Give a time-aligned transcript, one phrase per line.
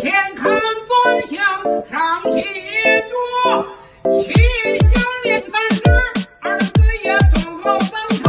[0.00, 0.92] 前看端
[1.28, 1.36] 详，
[1.90, 2.40] 上写
[3.08, 3.12] 着
[4.22, 4.24] 七
[4.94, 5.82] 小年三十，
[6.40, 6.72] 儿子
[7.02, 8.24] 也走好当朝。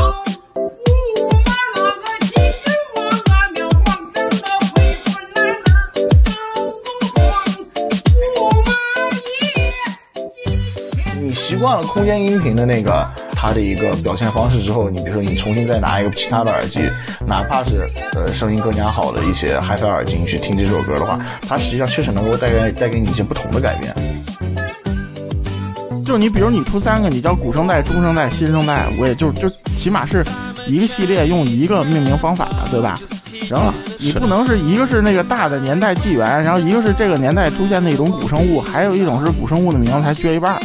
[0.55, 4.73] 驸马那个西人王啊，庙皇上到回
[5.04, 5.05] 转
[5.36, 5.47] 男儿
[6.23, 6.29] 到
[6.84, 7.21] 凤凰，
[8.15, 8.35] 驸
[8.65, 8.70] 马
[9.29, 11.21] 爷。
[11.21, 12.89] 你习惯了空间音频的那个
[13.46, 16.80] 它的一个表现方式之后，你比如说你重新再拿一个其他的耳机，
[17.28, 23.93] 哪怕是呃声音更加好的一些 HiFi 耳机，你去听这首歌的话，它实际上确实能够带给带给你一些不同的改变。
[26.06, 30.23] 就你比如你出三个，你叫古生代、中生代、新生代，我也就就起码是
[30.65, 32.98] 一个系列用一个命名方法，对吧？
[33.42, 40.58] 行了你不能是一个是那个大的年代纪元，然后一个是这个年代出现的一种古生物，还有一种是古生物的名字才缺一半。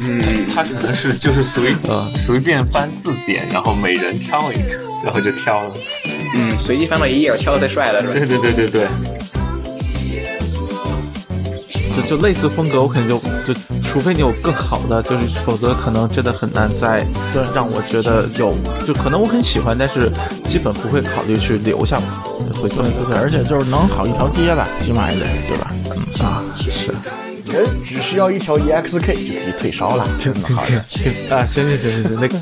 [0.00, 4.74] 嗯，他可能是就是随呃随便翻字典，然后每人挑一个，
[5.04, 5.74] 然后就挑了。
[6.34, 8.14] 嗯，随机翻到一页，挑的最帅的是吧？
[8.14, 8.86] 对对对对对，
[11.94, 20.10] 就就类似风格，我肯定就就，除非你有更好的，就是否则可能真的很难再对让我觉得有，就可能我很喜欢，但是
[20.46, 22.04] 基本不会考虑去留下来，
[22.60, 25.70] 会这么对对对，而且就是能好一条街吧，起码也得对吧？
[25.94, 26.94] 嗯啊是，
[27.54, 31.34] 哎，只需要一条 EXK 就可以退烧了，真的好的。
[31.34, 32.38] 啊行行行行行，那个。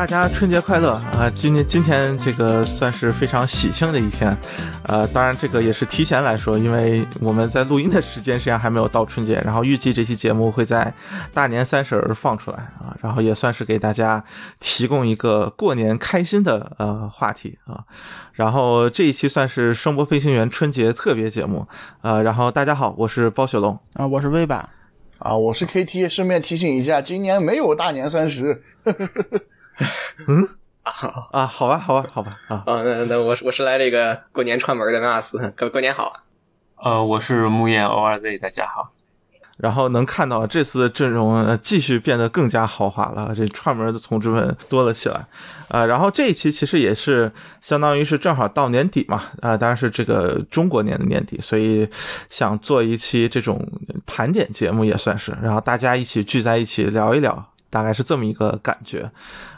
[0.00, 1.30] 大家春节快乐啊！
[1.34, 4.34] 今天今天这个算是非常喜庆的一天，
[4.84, 10.90] 呃，当然这个也是提前来说，因为我们在录音的时间实际上还没有到春节，然后预计这期节目会在
[11.34, 14.24] 大年三十儿放出来啊，然后也算是给大家
[14.58, 17.84] 提供一个过年开心的呃话题啊，
[18.32, 21.68] 然后这一期算是声波飞行员春节特别节目，
[22.00, 24.66] 呃，然后大家好，我是包雪龙，啊，我是微版，
[25.18, 28.62] 啊，我是 KT，顺便提醒一下，今年没有大年三十。
[31.32, 32.62] 啊，好吧，好吧，好吧啊。
[32.66, 36.12] 哦，那那我是我是来这个过年串门的 Nas， 过过年好。
[36.76, 38.92] 呃，我是木燕 ORZ，大家好。
[39.58, 45.26] 然后能看到这次的阵容呃继续变得更加豪华了，这串门的同志们多了起来，
[45.68, 47.30] 呃，然后这一期其实也是
[47.60, 51.86] 相当于是正好到年底嘛，啊、当然是这个中国年的年底，所以
[52.30, 53.62] 想做一期这种
[54.06, 59.10] 盘点节目也算是，然后大家一起聚在一起聊一聊，大概是这么一个感觉，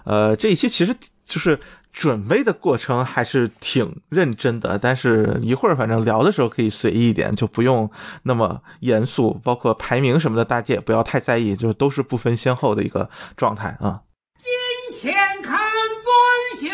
[0.05, 1.59] 呃，这一期其实就是。
[1.93, 7.91] 准备的过程还是挺认真的，但是一会儿反正聊的时候可以随意一点，就不用
[8.23, 14.00] 那么严肃，包括排名什么的，大家也不要太在意，就是都是不分先后的一个状态啊。
[14.39, 15.12] 金钱
[15.43, 16.71] 看端详，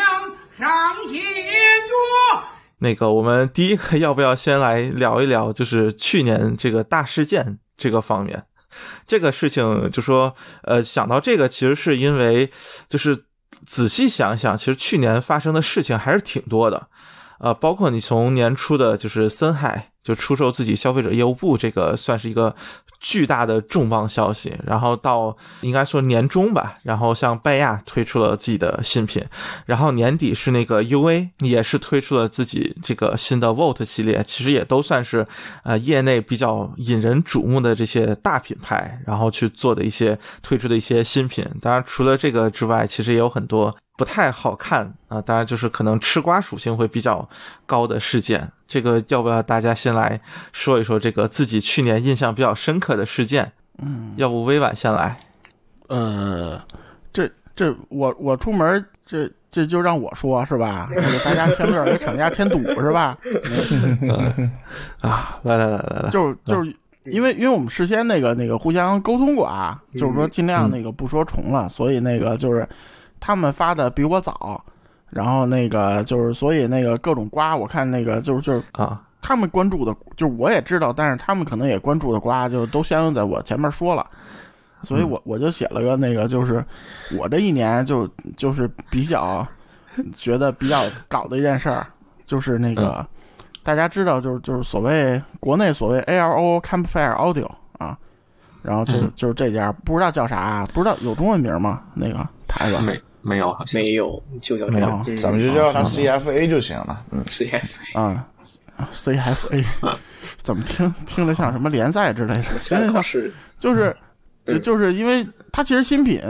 [0.56, 2.44] 上写着。
[2.78, 8.44] 那个，我们第一个要不要先来聊一聊，就是去年这个大事件这个方面？
[9.06, 12.50] 这个事情就说，呃，想到这个，其实是因为
[12.88, 13.24] 就是。
[13.66, 16.86] 仔细想想，其实去年发生的事情还是挺多的，
[17.40, 22.54] 呃，包括你从年初的就是森海就出售自己消费者业务部，这个算是一个
[23.00, 29.24] 巨大的重磅消息，然后到应该说年中吧，然后像拜亚推出了自己的新品，
[29.66, 35.26] 然后年底是那个 UA 也是推出了自己这个新的 Volt 系列，其实也都算是
[35.62, 41.44] 呃业内比较引人瞩目的这些大品牌，然后去做的一些推出的一些新品。
[41.60, 47.28] 当然，除了这个之外，其实也有很多不太好看啊，当然就是可能吃瓜属性会比较
[47.66, 48.48] 高的事件。
[48.68, 50.20] 这个要不要大家先来
[50.52, 53.50] 说一说这个自己去年印象比较深刻的事件？
[53.82, 55.18] 嗯，要不微婉先来？
[55.88, 56.62] 呃，
[57.12, 60.88] 这这我我出门这这就让我说是吧？
[60.94, 63.18] 给大家添乱，给 厂家添堵是吧？
[65.00, 72.68] 啊，来来来来来，就是就是因为因为我们事先那个那个互相沟通过啊，就是说尽量那个不说重了，所以那个就是
[73.20, 74.62] 他们发的比我早，
[75.10, 84.06] 然后那个就是所以那个各种瓜，我看那个就是就是啊，他们关注的，就是我也知道，但是他们可能也关注的瓜，就都相应在我前面说了。
[84.84, 86.64] 所以我我就写了个那个，就是
[87.18, 89.44] 我这一年就就是比较
[90.12, 91.84] 觉得比较搞的一件事儿，
[92.24, 93.04] 就是那个、
[93.64, 97.98] 大家知道，就是就是所谓国内所谓 ALO Campfire Audio 啊，
[98.62, 99.12] 然后就、嗯。
[99.16, 101.82] 就是这家不知道叫啥，不知道有中文名吗？
[101.94, 102.80] 那个牌子。
[102.80, 103.80] 没没有，好像。
[103.80, 104.88] 没有，就叫这没有
[105.20, 107.04] 咱们就叫它 CFA 就行了。
[107.10, 108.26] 嗯，，CFA 啊
[108.92, 109.64] ，CFA
[110.38, 112.44] 怎么听听着像什么联赛之类的？
[112.60, 113.94] 真 的像是就是
[114.44, 116.20] 就就是因为它其实新品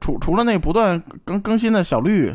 [0.00, 2.32] 除除了那不断更更新的小绿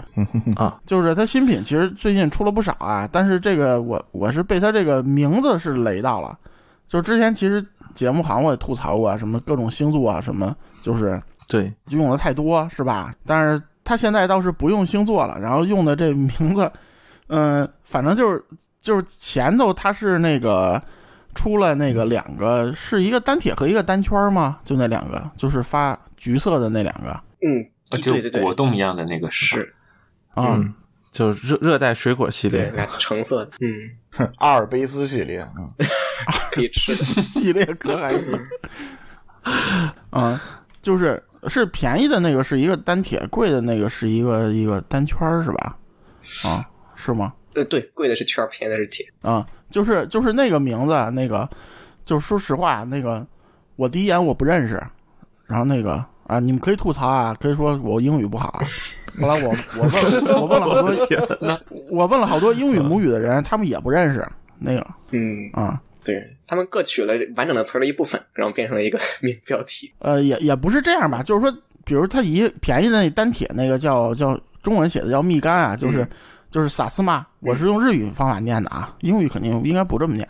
[0.56, 6.38] 啊， 就是它新品其实最近出了不少啊，但是这个我我是被它这个名字是雷到了，
[6.88, 7.63] 就之前其实
[7.94, 13.13] 节目好像我也吐槽过啊，什么各种星座啊什么，就是对，用的太多是吧？
[13.27, 16.72] 但是他现在倒是不用星座了，然后用的这名字，
[17.28, 18.44] 嗯、反正就是
[18.80, 20.81] 就是前头他是那个
[21.33, 24.60] 出了那个两个，是一个单铁和一个单圈吗？
[24.63, 29.74] 就那两个，就是发橘色的那两个嗯，呃就对对对，果冻一样的那个是，
[30.33, 30.56] 啊。
[30.57, 30.74] 嗯，
[31.12, 35.69] 就热热带水果系，列，那橙色的，嗯， 阿尔卑斯系列，嗯，
[36.51, 37.04] 可以吃的。
[37.22, 38.39] 系列可还行。
[40.12, 40.39] 嗯，
[40.81, 45.78] 就是是便宜的那个是一个单铁，贵的那个是一个一个单圈儿是吧？
[46.46, 47.34] 啊，是吗？
[47.54, 49.06] 对，对，贵的是圈儿，便宜的是铁。
[49.22, 51.50] 啊，就是就是那个名字，那个，
[52.06, 53.26] 就是说实话，那个
[53.76, 54.82] 我第一眼我不认识，
[55.48, 58.62] 然后那个啊，你们可以吐槽啊，可以说我英语不好啊。
[59.20, 61.60] 后来我我问我问了好多，
[61.90, 64.26] 我问了好多英语母语的人，他们也不认识
[64.58, 69.92] 那个嗯，啊，对他们各取了完整的词儿的一部分，然后变成了一个 名标题。
[70.00, 71.51] 呃，也也不是这样吧，就是说，
[71.86, 76.07] 比如他一便宜的那单铁那个叫叫中文写的叫蜜柑啊，就是、
[76.50, 80.27] 就是萨斯玛，我是用日语方法念的啊，英语肯定应该不这么念，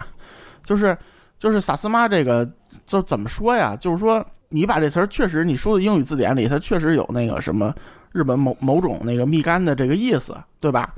[0.63, 0.97] 就是
[1.39, 2.49] 就是萨斯玛这个
[2.85, 3.75] 就怎么说呀？
[3.79, 7.73] 就是说你把这词儿确实你说的英语字典里，它确实有那个什么
[8.11, 10.93] 日本某某种那个蜜柑的这个意思，对吧？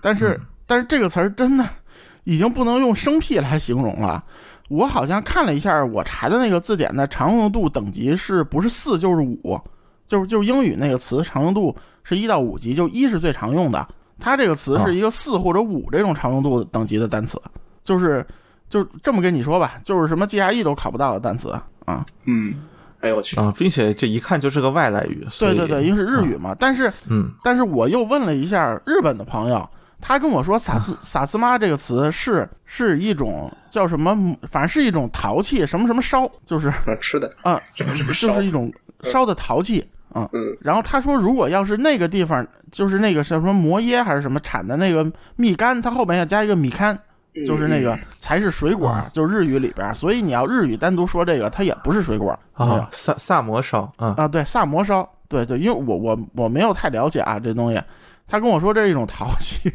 [0.00, 1.68] 但是、但是这个词儿真的
[2.24, 4.22] 已经不能用生僻来形容了。
[4.68, 9.60] 我好像看了一下我查的那个字典的常用度等级是不是四就是五，
[10.08, 13.86] 就是就是英语那个词常用度是一到五级，就一是最常用的，
[14.18, 17.40] 它这个词是一个四或者五这种常用度等级的单词，
[17.84, 18.26] 就是
[18.70, 21.50] 就这么跟你说吧，就是什么 GRE 都考不到的单词
[21.84, 22.04] 啊。
[22.24, 22.54] 嗯，
[23.00, 26.56] 哎呦我去，啊，并且这一看就是个外来语，对对对，因为是日语嘛。
[26.58, 29.68] 但是嗯但是我又问了一下日本的朋友，
[30.06, 34.14] 他跟我说萨斯萨斯妈这个词是是一种叫什么，
[34.46, 38.70] 反正是一种陶器，什么什么烧，就是啊吃的，啊，什么什么就是一种
[39.02, 40.28] 烧的陶器啊。
[40.34, 46.94] 嗯然后他说，如果要是那个地方就是那个什么摩耶还是什么产的那个蜜柑，它后边要加一个米柑，
[47.46, 49.94] 就是那个才是水果，就是日语里边。
[49.94, 54.28] 所以你要日语单独说这个，它也不是水果啊，萨萨摩烧啊，啊。
[54.28, 57.82] 对，萨摩烧，对对，因为我我我没有太了解啊这东西。
[58.26, 59.70] 他跟我说这是一种陶器，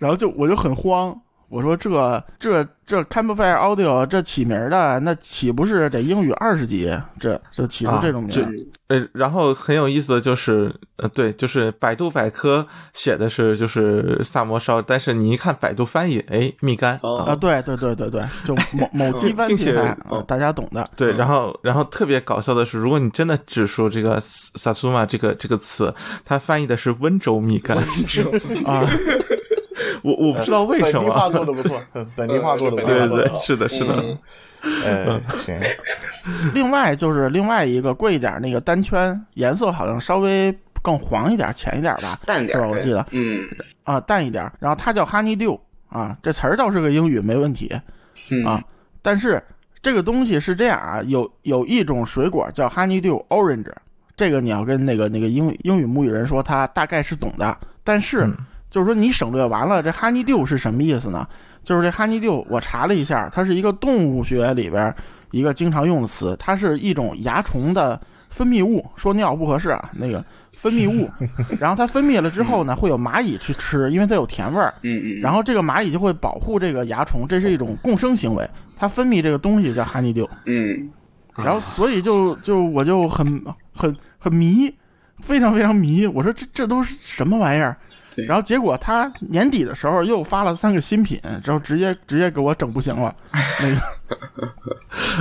[0.00, 1.16] 然后就我就很慌。
[1.48, 6.88] 我说这这这 Campfire Audio 这起名儿的，那岂不是得英语二十级？
[7.18, 8.48] 这这起出这种名儿、啊
[8.86, 17.24] 呃，然后很有意思的就是，呃，对，就是百度百科写的是就是萨摩烧，但是你一看百度翻译，哎，蜜柑哦。
[17.24, 20.88] 啊，对对对对对，就 某某机翻并且品牌，啊大家懂的。
[20.94, 25.92] 对，然后然后特别搞笑的是，如果你真的只说这个萨苏玛这个这个词，
[26.24, 27.74] 它翻译的是温州蜜柑，
[28.64, 28.88] 啊，
[30.02, 31.28] 我我不知道为什么本地化。
[31.30, 31.80] 做的不错，
[32.16, 32.92] 本地化做的不错。
[32.94, 34.18] 对对对，是的，是的，嗯
[34.84, 35.58] 呃，行，
[36.54, 42.18] 另外就是另外一个贵一点那个单圈，颜色好像稍微更黄一点、浅一点吧？
[42.26, 43.42] 淡点儿，对我记得嗯
[43.84, 44.50] 啊，淡一点。
[44.58, 47.74] 然后它叫 Honey Dew 啊，这词儿倒是个英语，没问题。
[48.30, 48.62] 嗯啊
[49.02, 49.42] 但是
[49.80, 53.72] 这个东西是这样啊，有有一种水果叫 Honey Dew Orange，
[54.14, 57.56] 这个你要跟那个那个英语英语母语人说，他大概是懂的。
[57.82, 58.36] 但是、嗯
[58.70, 61.26] 就是说你省略完了，这 Honey Dew 是什么意思呢？
[61.64, 64.94] 就是这 Honey Dew，我查了一下，它是一个动物学里边
[65.32, 68.84] 一个经常用的词，它是一种蚜虫的分泌物。
[68.96, 70.24] 说尿不合适啊，那个
[70.56, 71.10] 分泌物，
[71.60, 74.72] 然后它分泌了之后呢，会有蚂蚁去吃，因为它有甜味儿。
[74.82, 78.48] 嗯嗯，然后这个蚂蚁就会保护这个蚜虫，这是一种共生行为。
[78.76, 80.90] 它分泌这个东西叫哈尼丢，嗯
[81.36, 83.26] 然后所以就就我就很
[83.74, 84.72] 很很迷，
[85.18, 86.06] 非常非常迷。
[86.06, 87.76] 我说这这都是什么玩意儿？
[88.20, 93.14] 对然后结果他年底的时候又发了三个新品，之后直接直接给我整不行了。
[93.60, 93.80] 那个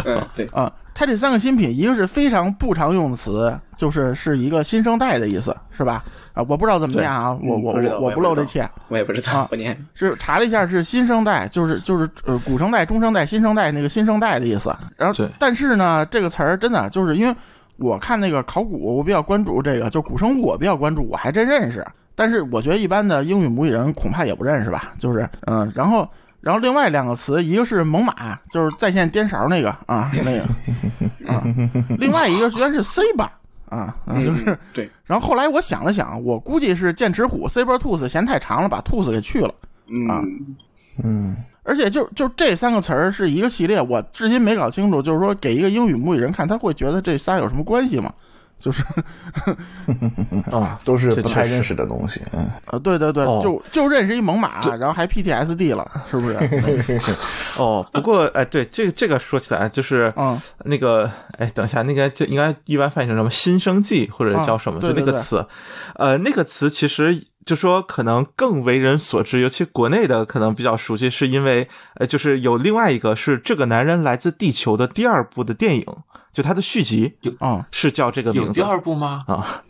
[0.05, 6.03] 嗯对，啊，他这三个新品，一个是非常不常用的词，就是是一个新生代的意思，是吧？
[6.33, 8.69] 啊，我不知道怎么念啊，我我我我不露这怯。
[8.87, 14.75] 我也不知道念是查了一下，是新生代，就是就是呃古生代、中生代、新生代那个新生代的意思。
[14.95, 17.35] 然后，但是呢，这个词儿真的就是因为
[17.77, 21.85] 我看那个考古，我比较关注这个，就古生物我比较关注，我还真认识。
[22.19, 26.05] 但是我觉得一般的英语母语人恐怕也不认识吧，就是嗯，然后
[26.41, 30.41] 然后另外两个词，一个是猛犸，就是在线颠勺那个啊，那个
[31.31, 31.41] 啊，
[31.97, 33.31] 另外一个居然是 C 吧。
[33.69, 39.53] 啊，啊就是嗯对，然后后来我想了想，我估计是剑齿虎 saber tooth 嫌太长了，把 tooth 给去了。
[40.09, 40.55] 啊嗯
[41.01, 48.11] 嗯，而且就就这三个词儿是一个系列，我至今没搞清楚，就是说给一个英语母语人看，他会觉得这仨有什么关系吗？
[48.59, 48.83] 就是
[50.51, 52.21] 啊，都是不太认识的东西。
[52.33, 56.37] 嗯，啊，对对对，哦就就认识一猛犸，然后还 PTSD 了，是不是？
[57.57, 65.45] 哦，不过哎，对这个这个说起来就是，嗯那个哎，等一下，那个就应该一般翻译成什么新生纪或者叫什么，就那个词，
[65.95, 75.85] 呃，那个词其实就说可能更为人所知，尤其国内的可能比较熟悉，是因为呃，就是有另外一个是这个男人来自地球的第二部的电影，
[76.39, 79.25] 就它的续集嗯，是叫这个名字有第二部吗？
[79.27, 79.61] 啊，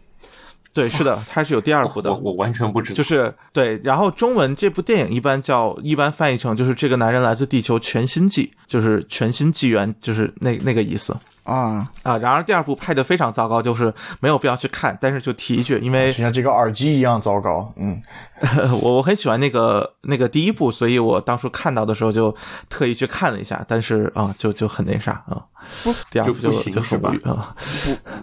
[0.72, 2.96] 对，是的，它是有第二部的我，我完全不知道。
[2.96, 11.18] 就是对，然后中文这部电影一般叫一般翻译成就是这个男人来自地球全新纪，就是全新纪元，就是那那个意思
[11.50, 12.18] 啊，啊。
[12.18, 17.74] 然而第二部拍的非常糟糕，就是没有必要去看，但是就提一句，因为就像这个耳机一样糟糕。
[17.78, 18.02] 嗯，
[18.82, 22.36] 我我很喜欢那个那个第一部，所以我当初看到的时候就
[22.70, 25.42] 特意去看了一下，但是啊，就就很那啥啊，
[25.84, 27.56] 不第二部就行就是很吧无语啊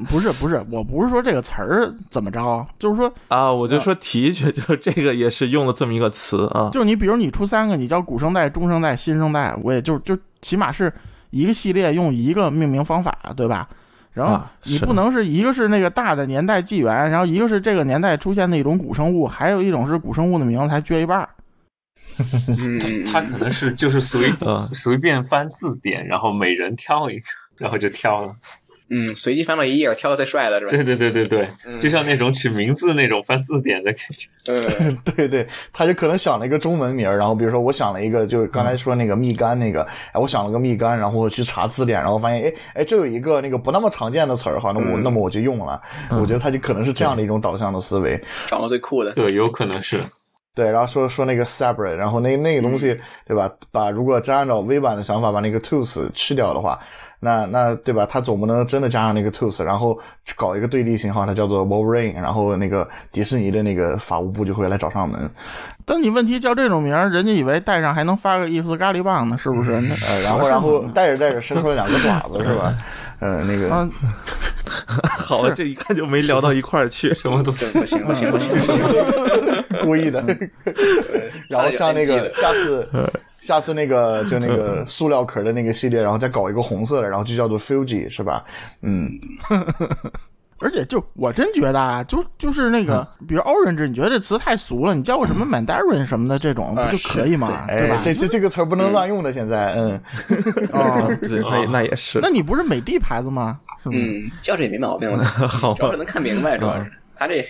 [0.09, 10.93] 不是不是，我不是说这个词儿怎么着，就是说，啊，我就说提一句，就是这个也是用了这么一个词啊，就你比如你出三个，你叫古生代、中生代、新生代，我也就就起码是
[11.37, 13.69] 一个系列用一个命名方法，对吧？
[14.13, 21.29] 然后你不能是一个是那个大的年代纪元，然后一个是这个年代出现的一种古生物，还有一种是古生物的名字才撅一半儿。
[22.49, 27.27] 嗯嗯，他可能是就是随呃随便翻字典，然后每人挑一个，
[27.59, 28.35] 然后就挑了。
[28.89, 30.71] 嗯，随机翻到一页，挑个最帅的是吧？
[30.71, 34.29] 对对对对对，嗯就像那种取名字那种翻字典的感觉。
[34.47, 45.81] 嗯， 对对，他就可能想了一个中文名，然后比如说我想了一个，就是刚才说那个蜜柑那个，哎，我想了个蜜柑，然后我去查字典，然后发现，哎哎，这有一个那个不那么常见的词儿，好，那我、那么我就用了。
[46.13, 48.21] 我觉得他就可能是这样的一种导向的思维。
[48.47, 49.13] 找到最酷的。
[49.13, 50.01] 对，有可能是。
[50.55, 53.51] 对，然后说说那个 separate，然后那那个东西，对吧？
[53.71, 56.81] 把如果真按照微版的想法把那个 tooth 去掉的话，
[57.21, 58.07] 那那对吧？
[58.07, 59.99] 他总不能真的加上那个 tooth，然后
[60.37, 65.31] 搞一个对立型号，它叫做 Wolverine，然后那个迪士尼的那个法务部就会来找上门。
[65.85, 69.81] 但你问题叫这种名儿，人家以为戴上还能发个伊夫斯咖喱棒呢，是不是？
[69.81, 72.75] 那呃，然后然后带着带着伸出来两个爪子是吧？
[73.19, 73.89] 呃，那个啊，
[75.17, 77.15] 好了，这一看就没聊到一块儿去。
[77.15, 78.75] 什么都对，不行不行不行不行，
[79.87, 80.25] 故意的。
[81.49, 82.89] 然后像那个下次
[83.39, 88.45] 下次那个就那个塑料壳的那个系列，然后再搞一个红色的，然后就叫做 Fuji 是吧？
[88.83, 89.11] 嗯，
[90.59, 97.67] 而且就我真觉得啊，就就是那个，比如 orange，你觉得这词太俗了，你叫个什么 mandarin 什么的这种，不啊就可以吗？
[97.69, 97.97] 对吧，？
[97.97, 100.01] 哎这这这个词儿不能乱用的，现在嗯。
[100.73, 102.19] 哦， 对，那那也是。
[102.21, 103.57] 那你不是美的牌子吗？
[103.85, 105.77] 嗯，叫这也没毛病的，好吧。
[105.79, 106.91] 主要是能看明白，主要是。
[107.19, 107.47] 他这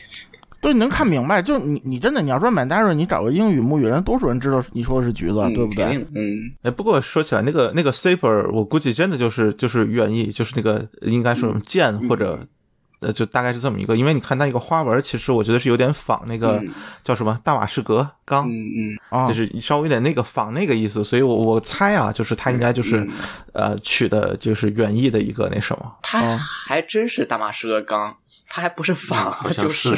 [0.66, 1.40] 对，你能看明白。
[1.40, 5.84] 就是你，你真的你要说 mandarin，你找个英语母语人，多数人知道你说的是橘子，嗯对不对？
[6.14, 12.46] 嗯，哎，不过说起来，那个那个 saber，我估计真的就是就是原意，就是那个应该说剑或者。
[13.00, 16.70] 呃，就大概是这么一个，因为你看它一个花纹，其实我觉得是有点仿那个嗯。
[17.04, 18.98] 叫什么大马士革钢，嗯嗯。
[19.10, 23.12] 啊，就是稍微有点那个仿那个意思，所以我我猜啊，就是它应该就是、嗯
[23.52, 28.16] 呃取的就是原意的一个那什么，他还真是大马士革钢，
[28.48, 29.94] 他还不是仿，就是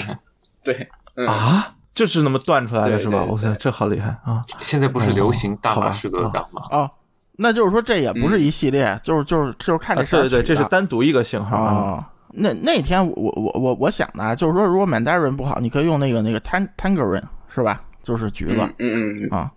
[0.62, 3.24] 对，嗯，啊，就是那么断出来的对是吧？
[3.24, 4.44] 我想这好厉害啊！
[4.60, 6.62] 现在不是流行大马士革钢吗？
[6.70, 6.90] 哦，
[7.36, 11.72] 那就是说这也不是一系列，就是就是就是看啊这对对对，这是单单独一个型号啊。
[11.74, 12.10] 啊。
[12.30, 17.82] 那那天我我我我我想的啊，就是说，如果 mandarin 不好，你可以用那个那个 tan tangerine 是吧？
[18.02, 19.50] 就是橘子、嗯嗯嗯，啊，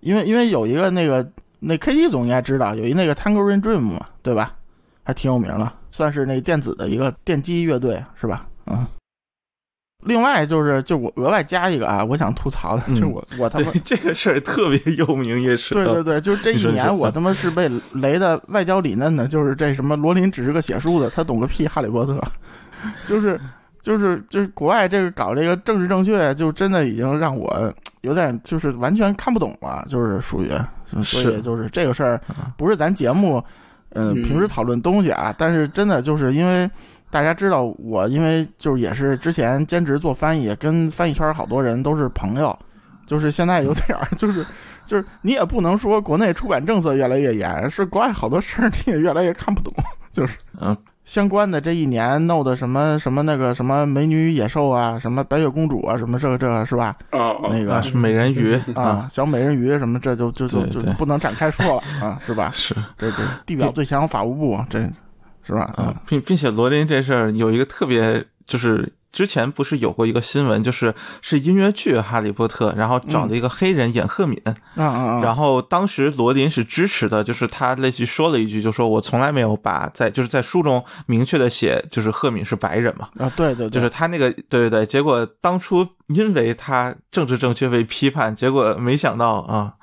[0.00, 1.26] 因为因为有一个那个
[1.60, 4.52] 那 KT 总应该知道，有一那个 tangerine dream 嘛，对吧？
[5.04, 8.46] 还挺有名的，算是那电子的一个电击乐队是吧？
[8.66, 8.84] 嗯。
[10.04, 15.74] 另外就是，就我额外加一个啊，我想吐槽的，嗯就是我 我他妈这个事儿特别有名，也是。
[15.74, 22.20] 对对对，就是这一年我他妈是被雷的外焦里嫩的，就是这什么罗琳只是个写书的，他懂个屁哈利波特，
[23.06, 23.40] 就是
[23.80, 30.50] 就是就是国外这个搞这个政治正确，就真的已经让我有点就是完全看不懂了，就是属于，
[31.04, 32.20] 所以就是这个事儿
[32.56, 33.36] 不是咱节目
[33.90, 36.68] 呃、嗯平时讨论东西啊，但是真的就是因为。
[37.12, 42.58] 大家知道我，因为就是也是之前兼职做翻译，跟翻译圈好多人都是朋友，
[43.06, 44.44] 就是现在有点儿就是
[44.86, 49.74] 就是你也不能说国内出版政策越来越严，是国外好多事儿你也越来越看不懂，
[50.10, 50.74] 就是嗯。
[51.04, 56.94] 相关的这一年弄的什么什么那个什么美女与野兽啊，什么白雪公主啊，什么这个这个是吧？
[57.10, 60.84] 哦哦，那个啊，是美人鱼啊，小美人鱼什么这就就就就对。
[60.84, 62.50] 对不能展开说了啊，是吧？
[62.54, 62.72] 是。
[62.96, 64.88] 这这地表最强法务部这
[65.42, 65.72] 是吧？
[65.76, 74.40] 啊，并并且罗琳这事儿有一个特别就是之前不是有过一个新闻，就是是音乐剧《哈利波特》，然后找了一个黑人演赫敏！
[74.74, 89.74] 然后当时罗琳是支持的，就是他类似于说了一句，就说我从来没有把在就是在书中明确的写，就是赫敏是白人嘛，啊，对对，对就是他那个对对对，结果当初因为他政治正确被批判，结果没想到啊，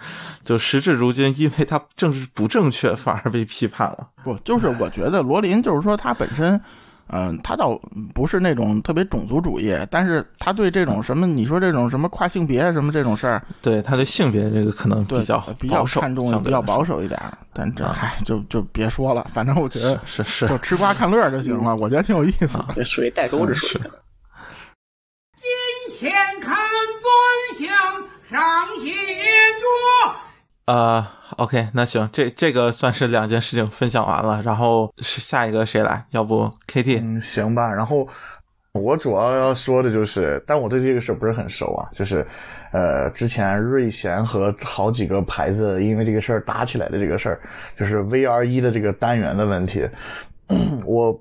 [0.44, 4.08] 就时至如今，因为他政治不正确反而被批判了。
[4.24, 6.60] 不就是我觉得罗琳就是说他本身，
[7.12, 7.80] 嗯、他倒
[8.14, 17.38] 不是那种特别种族主义，但是他对这种什么你说这种什么跨性别什么这种事儿，对他对性别这个可能比较比较，看重，比较保守一点儿。
[17.54, 22.64] 但这嗨，就就别说了，反正我觉得是是就吃瓜看乐就行了，我觉得挺有意思。
[22.76, 23.82] 这属于代沟之属是于。
[25.92, 27.68] 前看端详，
[28.30, 28.40] 上
[28.80, 30.29] 写着。
[30.70, 31.04] 呃
[31.38, 36.06] ，OK，那行，这这个算是两件事情分享完了，然后是下一个谁来？
[36.12, 37.02] 要不 KT？
[37.02, 37.74] 嗯，行吧。
[37.74, 38.08] 然后
[38.74, 42.24] 我主要要说的就是，但我对这个事不是很熟啊，就是
[42.72, 47.42] 呃，之前瑞贤和好几个牌子因为这个事儿打起来的这个事儿，
[47.76, 49.90] 就是 VR 一的这个单元的问题。
[50.86, 51.20] 我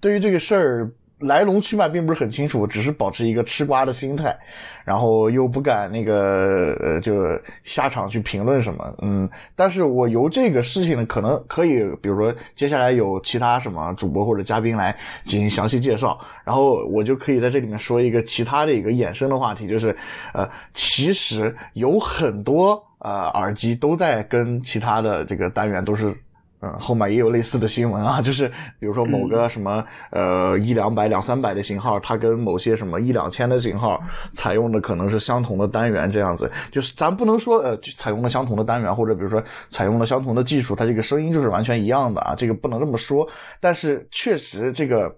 [0.00, 4.36] 对于这个事儿来龙去脉并不是很清楚，只是保持一个吃瓜的心态，
[4.84, 7.28] 然后又不敢那个呃，就
[7.64, 14.94] 下场去评论什么，嗯，但是我由这个事情呢，可能可以，比如说接下来有其他什么主播或者嘉宾来
[15.24, 19.96] 进行详细介绍，然后我就可以在这里面说一个其他的一个衍生的话题，就是
[20.34, 26.14] 呃，其实有很多呃耳机都在跟其他的这个单元都是。
[26.60, 28.48] 嗯，后面也有类似的新闻啊， 就是
[28.78, 34.00] 比如说某个什么、呃一两百、两三百的型号，它跟某些什么一两千的型号
[34.34, 43.28] 采用的可能是相同的单元，这样子，就是咱不能说呃就采用了相同的单元，或者比如说采用了相同的技术，它这个声音就是完全一样的啊，这个不能这么说，
[43.60, 45.14] 但是确实这个。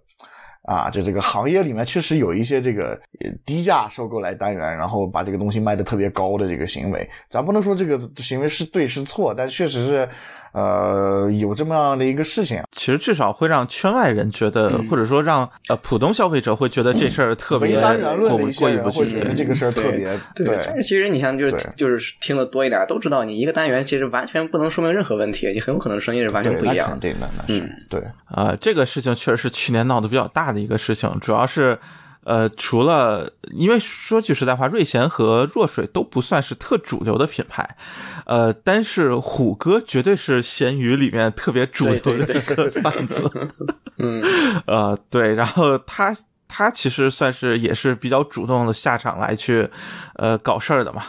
[0.64, 2.88] 啊，就这个行业里面确实有一些这个
[3.24, 10.06] 呃低价收购来单元，然后把这个东西卖的特别高的这个行为，咱不能说这个行为是对是错，但确实是
[10.52, 12.62] 呃有这么样的一个事情。
[12.72, 19.18] 其实至少会让圈外人觉得，或者说让呃普通消费者会觉得这事儿特别唯单元论的过不一些人会过意不去。
[19.18, 26.92] 觉得这个事儿特别对，但是其实你像就是就是听的多一点，都知道你一个单元其实完全不能说明任何问题，你很有可能声音是完全对，那不一样的。
[26.92, 28.02] 肯定的，那是、对。
[28.26, 31.78] 啊、这个事情确实是去年闹得比较大的一个事情，主要是。
[32.28, 37.66] 呃，除了因为说句实在话，瑞贤和若水都不算是特主流的品牌，
[38.26, 43.30] 呃，但是虎哥绝对是咸鱼里面特别主流的一个贩子。
[43.96, 44.22] 嗯，
[44.66, 46.14] 呃，对，然后他
[46.46, 49.66] 他其实算是也是比较主动的下场来去
[50.16, 51.02] 呃搞事儿的嘛，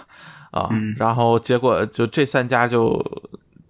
[0.52, 3.06] 啊、然后结果就这三家就。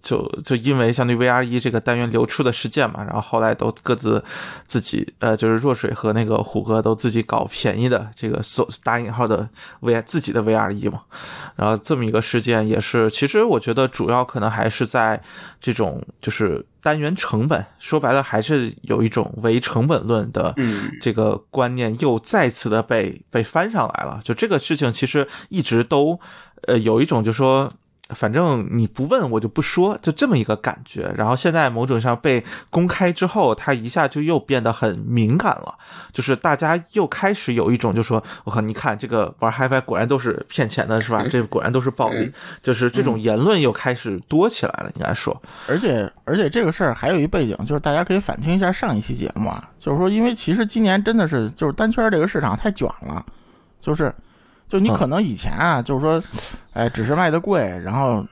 [0.10, 4.24] 就就因为相对 VR 一这个单元流出的事件嘛，然后后来都各自
[4.66, 9.48] 自己呃，就是若水和那个虎哥都自己搞便宜的这个所打引号的
[9.82, 11.04] VR 自己的 VR 一嘛，
[11.56, 15.22] 然后这么一个事件也是，其实我觉得主要可能还是在
[15.62, 24.20] 这种就是单元成本，说白了还是有一种唯成本论的嗯这个观念又再次的被被翻上来了。
[24.24, 26.20] 就这个事情其实一直都
[26.64, 27.72] 呃有一种就说。
[28.10, 31.12] 反正你不问我就不说，就这么一个感觉。
[31.16, 35.76] 然后现在某种上被公开之后，他一下就又变得很敏感了，
[36.12, 41.24] 就是大家又开始有一种就说，我靠，你看这个玩 HiFi 果然都是骗钱的，是吧？
[41.30, 45.40] 这果然都是暴力，就是这种言论又开始多起来了，应该说。
[45.68, 53.24] 而且而且这个事儿还有一背景，就是大家可以反听一下上一期节目啊，就是说，因为其实今年真的是就是单圈这个市场太卷了，
[53.80, 54.14] 就是
[54.70, 56.24] 就你可能以前啊，就是说，
[56.72, 58.26] 哎，只是卖的贵，然后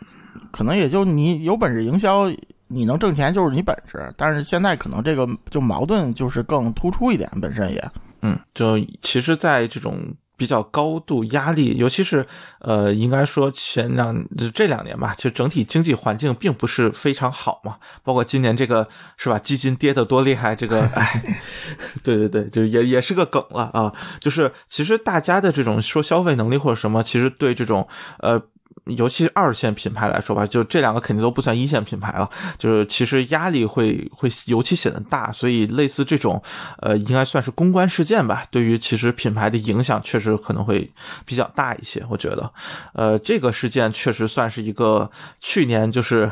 [0.51, 2.31] 可能也就你有本事营销，
[2.67, 7.91] 你能挣钱就是你本事，但是现在可能这个就矛盾就是更突出一点，本身也。
[8.21, 9.99] 嗯，就其实，在这种
[10.37, 12.25] 比较高度压力，尤其是
[12.59, 17.77] 呃，应该说前两就这两年吧，就整体经济环境并不是非常好嘛。
[18.03, 21.23] 包括今年这个是吧，基金跌得多厉害，这个哎，
[22.03, 23.91] 对对对，就是也也是个梗了啊。
[24.19, 27.87] 就是其实大家的这种说消费能力或者什么，其实对这种
[28.19, 28.41] 呃。
[28.89, 36.41] 尤其是二线品牌来说吧，就这两个肯定都不算一线品牌了，就是其实压力会会尤其显得大，所以类似这种，
[36.79, 40.89] 呃，应该算是公关事件吧，对于其实品牌的影响确实可能会
[41.25, 42.51] 比较大一些，我觉得，
[42.93, 46.29] 呃，这个事件确实算是一个去年就是，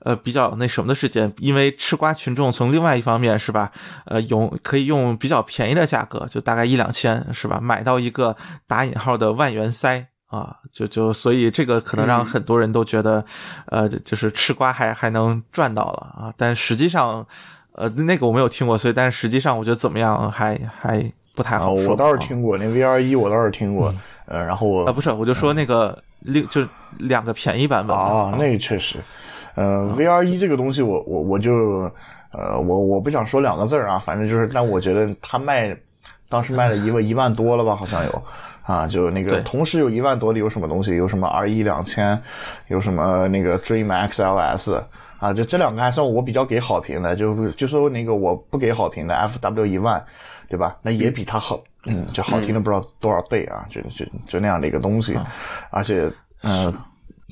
[0.00, 3.70] 呃，比较那什么的事件，因为吃瓜群众从另外一方面是吧，
[4.06, 8.36] 呃，用可以用比较便宜的价格，就大概一两千是吧，买到一个
[8.66, 10.11] 打引号的万元塞。
[10.32, 13.22] 啊，就就所以这个可能让很多人都觉得，
[13.66, 17.24] 呃，就是吃瓜还还能赚到了啊，但实际上，
[17.72, 21.90] 呃，那个我没有听过，所以但是实际上我觉得怎么样还还不太啊，好说。
[21.90, 22.16] 我倒是啊。
[22.26, 26.66] 听过那 VR 一，我倒是听过，呃，然后我啊，不是，我就说那个另就
[26.96, 28.96] 两个便宜版本啊，那个确实，
[29.54, 31.52] 呃，VR 一这个东西我，我我就
[32.32, 35.76] 呃，我我不想说两个字儿啊，反正就是，但我觉得他卖，
[36.30, 38.22] 当时卖了一万一万多了吧，好像有
[38.62, 40.96] 啊，就那个同时有一万多的有什么东西？
[40.96, 42.20] 有什么 R 一两千，
[42.68, 44.82] 有什么那个 Dream XLS。
[45.18, 50.04] 啊，就这两个还算我比较给好评的，就就说那个我不给好评的 FW 一万，
[50.48, 50.76] 对吧？
[50.82, 55.16] 那也比它好，嗯，就好听的不知道多少倍啊，就就就那样的一个东西，
[55.70, 56.74] 而且嗯、呃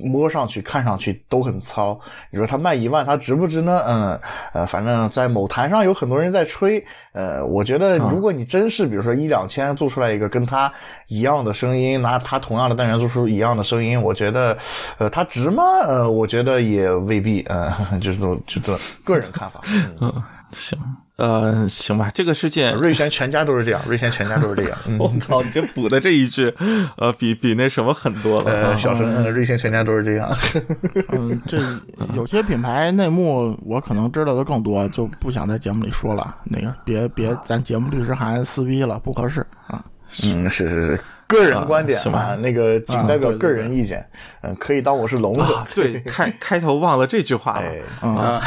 [0.05, 1.99] 摸上去、看上去都很糙。
[2.31, 3.83] 你说它卖一万，它值不值呢？
[3.87, 4.21] 嗯，
[4.53, 6.85] 呃，反正在某台上有很多人在吹。
[7.13, 10.73] 呃，我觉得如果你真是比如说一两千做出来一个跟它
[11.09, 14.57] 一样的声音，拿它同样的单元做出一样的声音，我觉得，
[14.99, 15.63] 呃，它值吗？
[15.83, 17.45] 呃，我觉得也未必。
[17.49, 19.61] 嗯、呃， 就是这种，就这个人看法。
[20.01, 20.79] 嗯， 行，
[21.20, 24.78] 呃，行吧，这个事件瑞轩全家都是这样，瑞轩全家都是这样。
[24.88, 26.50] 嗯，我靠，你这补的这一句，
[26.96, 28.50] 呃，比比那什么很多了。
[28.50, 30.35] 呃，啊小声，嗯瑞轩全家都是这样。
[31.12, 31.59] 嗯，这
[32.16, 36.35] 有些品牌内幕我可能知道的更多，就不想在节目里说了。
[36.44, 39.85] 那个别别，咱节目律师函撕逼了，不合适啊。
[40.24, 41.00] 嗯，是是是，
[41.31, 44.05] 个人观点啊行吧啊，那个仅代表个人意见。
[44.43, 45.55] 嗯，可以当我是聋子。
[45.55, 48.40] 啊，对，开开头忘了这句话了，哎，嗯，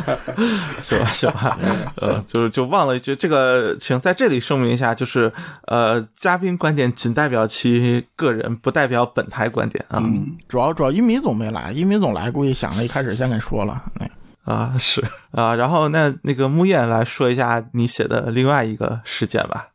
[0.80, 1.58] 行吧，行吧，
[2.00, 5.30] 呃，就是就忘了一句，这个请在这里声明一下，就是
[5.66, 10.00] 呃，嘉宾观点仅代表其个人，不代表本台观点啊。
[10.02, 13.82] 嗯，主要主要一米总没来，一米总来估计想着一开始先给说了。
[13.98, 14.10] 哎，
[14.44, 19.66] 啊， 是啊，然后那那个木燕来说一下你写的另外一个事件吧。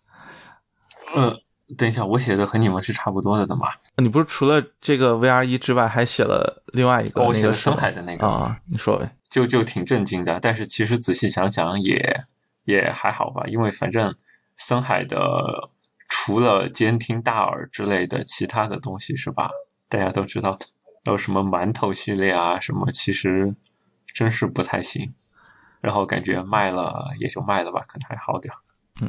[1.15, 1.33] 呃，
[1.77, 3.67] 等一下，我写的和你们是差不多的的嘛？
[3.97, 7.21] 你不是除了这个 VR 一之外，还写了另外一个？
[7.21, 9.15] 哦我写了森海的那个啊，你说呗。
[9.29, 10.39] 就就挺震惊的。
[10.39, 12.23] 但是其实仔细想想也
[12.65, 14.13] 也还好吧，因为反正
[14.57, 15.69] 森海的
[16.07, 19.49] 除了监听大耳之类的其他的东西是吧？
[19.89, 20.65] 大家都知道的，
[21.05, 23.53] 有什么馒头系列啊什么，其实
[24.13, 25.13] 真是不太行。
[25.81, 28.57] 然后感觉卖了也就卖了吧，可能还好点儿，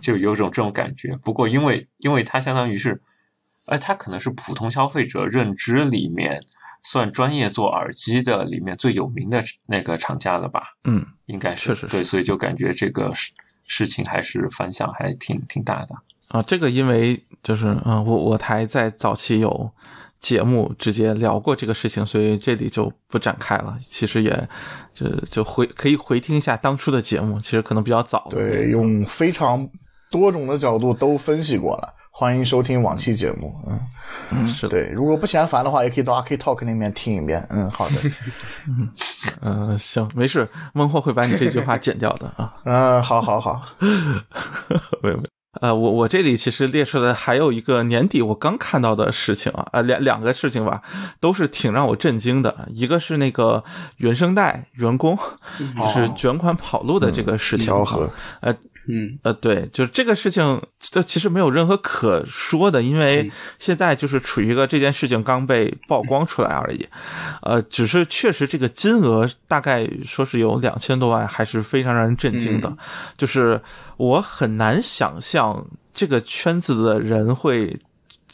[0.00, 1.16] 就有种这种感觉。
[1.22, 3.00] 不过因为因为它相当于是，
[3.68, 6.40] 哎，它可能是普通消费者认知里面
[6.82, 10.62] 算专业做耳机的里面最有名的那个厂家了吧？
[10.84, 13.32] 嗯，应该是是是是对，所以就感觉这个事
[13.66, 15.96] 事情还是反响还挺挺大的。
[16.28, 19.70] 啊，这个因为就是嗯、呃我我台在早期有
[20.20, 23.76] 节目直接聊过这个事情，所以这里就不展开了。
[23.80, 24.48] 其实也
[24.92, 28.26] 就就回可以回听一下当初的节目，其实可能比较早。
[28.30, 29.68] 对，用非常
[30.10, 31.94] 多种的角度都分析过了。
[32.10, 33.54] 欢迎收听往期节目。
[33.68, 33.78] 嗯，
[34.30, 37.46] 嗯，是的，对，如果不嫌烦的话，也可以到 Arcade Talk 那边听一遍。
[37.50, 37.94] 嗯，好的。
[39.42, 42.54] 嗯、行，没事，孟获会把你这句话剪掉的啊。
[42.64, 43.60] 嗯，好好好。
[45.02, 45.35] 没有没有。
[45.60, 50.82] 呃，我我这里其实列出来还有一个年底我刚看到的事情啊，呃，两两个事情吧，
[51.20, 52.68] 都是挺让我震惊的。
[52.72, 53.62] 一个是那个
[53.98, 55.18] 原声带员工
[55.80, 58.10] 就是卷款跑路的这个事情、啊调和，
[58.42, 58.54] 呃
[58.88, 59.18] 嗯。
[59.22, 63.30] 呃，对，就是这个事情，这其实没有任何可说的，因为嗯。
[63.58, 66.86] 现在就是处于一个这件事情刚被曝光出来而已，
[67.42, 72.76] 呃，只是确实这个金额大概说是有两千多万，还是非常让人震惊的，嗯。
[73.16, 73.60] 就是
[73.96, 77.78] 我很难想象这个圈子的人会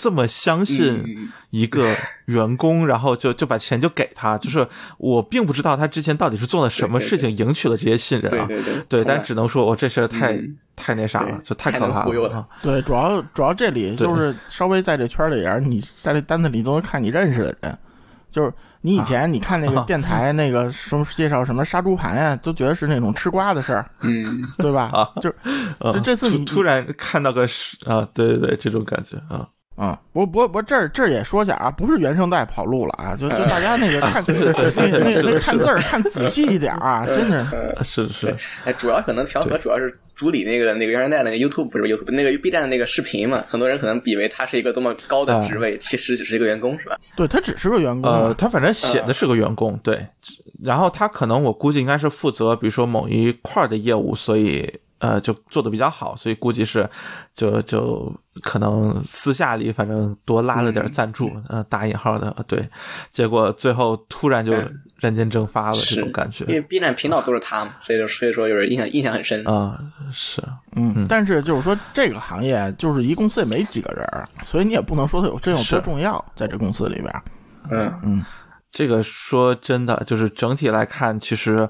[0.03, 4.67] 这么相信嗯一个员工，然后就就把钱就给他，就是
[4.99, 10.57] 我并不知道他之前到底是做了什么事情赢取了这些信任啊，对对对对，从来但只能说我这事儿太、嗯。
[10.75, 12.38] 太那啥了，就太太可怕能忽悠了。
[12.38, 12.49] 啊！
[12.62, 17.79] 对，主要主要这里就是稍微在这圈里边，你在这单子里都能看你认识的人，
[18.31, 19.85] 就是你以前你看那个啊。
[19.87, 24.25] 电台那个什么介绍什么杀猪盘呀，都觉得是那种吃瓜的事儿， 嗯，
[24.57, 24.88] 对吧？
[24.95, 25.12] 啊。
[25.21, 25.37] 就是
[25.79, 37.47] 呃这这次你突突然看到个是啊，对对对，这种感觉啊，嗯，不不不，这儿这儿也说下啊，不是原声带跑路了啊，就就大家那个 看那个那个那看字儿看仔细一点啊， 真的。
[37.83, 46.97] 是是，哎，主要可能调和主要是主理那个那个原声带那个 YouTube 不是 YouTube 那个 B 站的那个视频嘛，很多人可能以为他是一个多么高的职位，其实只是一个员工是吧？
[47.17, 50.07] 对他只是个员工呃，他反正写的是个员工，对，
[50.63, 54.71] 然后他可能我估计应该是负责，比如说某一块儿的业务，所以
[55.03, 56.88] 呃就做的比较好，所以估计是
[57.35, 58.11] 就就
[58.41, 62.67] 可能私下里反正多拉了点赞助，呃打引号的，对，
[63.11, 69.45] 结果最后突然就嗯人间蒸发了这种感觉因为 B 站频道都是他嘛，所以说所以说就是印象印象很深。
[69.47, 69.77] 啊、
[70.12, 70.41] 是
[70.77, 77.23] 嗯，但是就是说这个行业就是一公司也没几个人，所以你也不能说他有真有多重要，在这公司里边。
[77.71, 77.93] 嗯。
[78.05, 78.25] 嗯。
[78.71, 81.69] 这个说真的，就是整体来看，其实，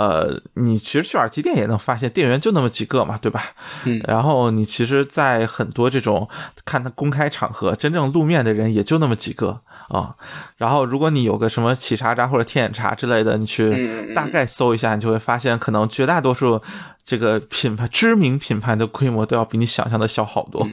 [0.00, 3.52] 呃，你其实去耳机店也能发现店员就那么几个嘛，对吧？
[3.84, 6.26] 嗯然后你其实，在很多这种
[6.64, 10.16] 看他公开场合，真正露面的人也就那么几个啊。
[10.56, 16.58] 然后，如果你有个什么企查查或者天眼查之类的，你嗯去大概搜一下，你就会发现，可能绝大多数
[17.04, 20.66] 这个品牌知名品牌的规模都要比你想象的小好多。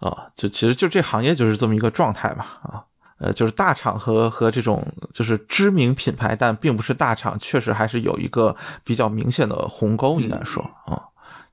[0.00, 2.82] 啊，就其实就这行业就是这么一个状态嘛，啊，
[3.18, 8.54] 呃，就是大厂和和这种就是知名品牌，但并不是大厂，确实还是有一个
[8.84, 11.02] 比较明显的鸿沟，应该说啊。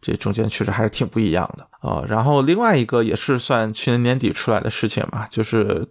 [0.02, 5.88] 这中间确实还是挺不一样的啊、然后另外一个也是算去年年底出来的事情嘛，就是，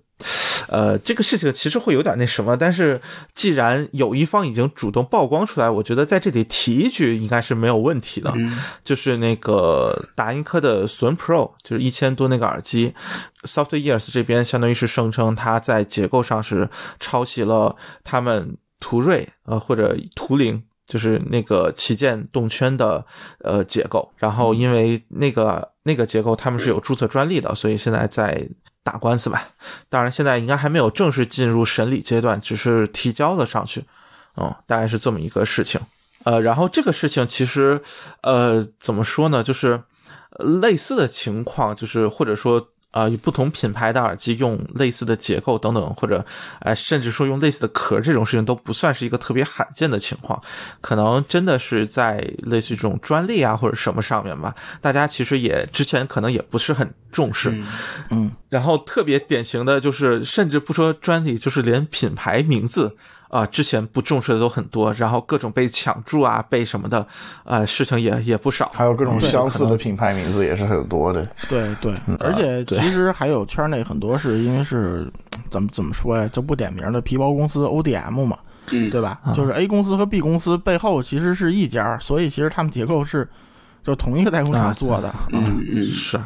[0.68, 3.00] 呃，这个事情其实会有点那什么，但是
[3.34, 8.32] 既然有一方已经主动曝光出来，我觉得在这里提一句应该是没有问题的。
[8.36, 12.94] 嗯就是那个达音科的 Swan Pro，就是一千多那个耳机
[13.42, 16.68] ，Soft Ears 这边相当于是声称它在结构上是
[17.00, 20.62] 抄袭了他们途锐呃或者图灵。
[20.86, 23.02] 就是那个旗舰动圈的
[23.38, 28.46] 呃结构，然后因为那个那个结构他们是有注册专利的，所以现在在
[28.84, 29.48] 打官司吧。
[29.88, 33.84] 当然现在应该还没有正式进入审理阶段，只是提交了上去。
[34.36, 35.80] 嗯，大概是这么一个事情。
[36.22, 37.82] 呃，然后这个事情其实，
[38.22, 39.42] 呃，怎么说呢？
[39.42, 39.82] 就是
[40.60, 42.68] 类似的情况，就是或者说。
[42.94, 46.24] 啊、有不同品牌的耳机用类似的结构等等，或者，
[46.60, 50.40] 呃，甚至说用类似的壳，这种事情都不算是一个特别罕见的情况，
[50.80, 57.50] 可能真的是在类似于这种专利啊或者什么上面吧，大家其实也之前可能也不是很重视，
[58.10, 58.30] 嗯。
[58.48, 62.96] 然后特别典型的就是，甚至不说专利，就是连品牌名字
[63.34, 67.04] 啊、之前不重视的都很多，然后各种被抢注啊，被什么的，
[67.44, 68.70] 呃，事情也也不少。
[68.72, 71.26] 还有各种相似的品牌名字也是很多的。
[71.48, 75.10] 对对，而且其实还有圈内很多是因为是
[75.50, 78.38] 怎么怎么说呀，就不点名的皮包公司 ODM 嘛，
[78.70, 79.20] 嗯对吧？
[79.34, 83.28] 就是 A 公司和 B 公司背后其实是一家，所以其实他们结构是
[83.84, 85.14] 就同一个代工厂做的。
[85.30, 86.20] 嗯嗯是，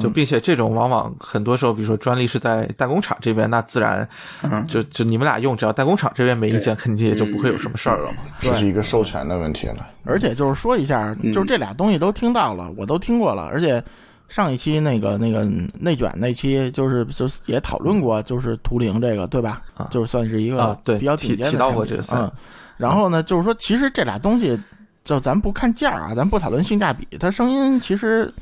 [0.00, 4.08] 就并且这种往往很多时候，比如说专利是在代工厂这边，那自然
[4.42, 8.18] 嗯就就你们俩用，只要代工厂这边没意见，肯定也就不会有什么事儿了嘛。
[8.40, 9.86] 这是一个授权的问题了。
[10.04, 13.80] 而且就是说一下，嗯就是这俩东西都听到了，我都听过了，而且。
[14.28, 15.44] 上一期那个那个
[15.78, 19.60] 内卷那期，就是就是也讨论过，就是图灵这个，对吧？
[19.74, 22.32] 啊就是算是一个啊对比较顶尖的提提到过这个嗯。
[22.78, 24.58] 然后呢，就是说，其实这俩东西，
[25.04, 28.32] 就咱不看价啊，咱不讨论性价比，它声音其实，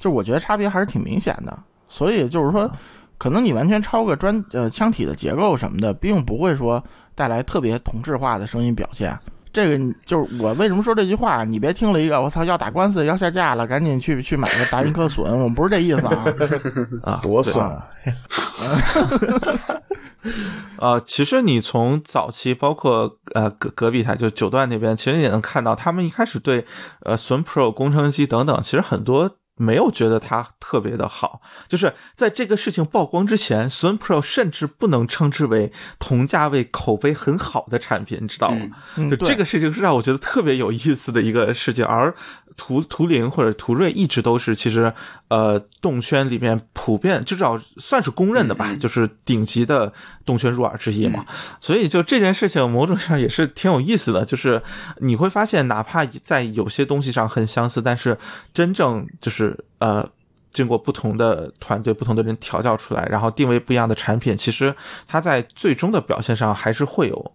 [0.00, 1.58] 就我觉得差别还是挺明显的。
[1.88, 2.70] 所以就是说，
[3.18, 6.82] 可能你完全抄个专呃腔体的结构什么的，并不会说
[7.14, 9.16] 带来特别同质化的声音表现。
[9.56, 11.42] 这个就是我为什么说这句话？
[11.42, 16.24] 你别听了一个我操要打官司要下架了，赶紧去去买个达音科损，我们不是这意思啊。
[17.02, 17.88] 啊，多损啊！
[20.78, 26.66] 啊，其实你从早期包括呃隔隔壁台就九段那边，其实也能看到，他们一开始对
[27.00, 31.40] 呃损 Pro 工程机等等，其实很多没有觉得它特别的好。
[31.66, 38.66] 就是在这个事情曝光之前，，Sun Pro 甚至不能称之为同价位口碑很好的产品，你知道吗？
[38.96, 42.14] 嗯对就这个事情是让我觉得特别有意思的一个事情，而
[42.56, 44.92] 图图灵或者图锐一直都是其实
[45.28, 49.92] 呃动圈里面普遍至少算是公认的吧，就是顶级的
[50.24, 51.24] 动圈入耳之一嘛。
[51.60, 54.62] 所以就这件事情某种上也是挺有意思的，就是
[54.98, 58.18] 你会发现，哪怕在有些东西上很相似，但是
[58.52, 60.08] 真正就是呃。
[60.52, 64.74] 经过不同的团队、不同的人调教出来，然后定位不一样的产品，其实
[65.06, 67.32] 它在最终的表现上还是会有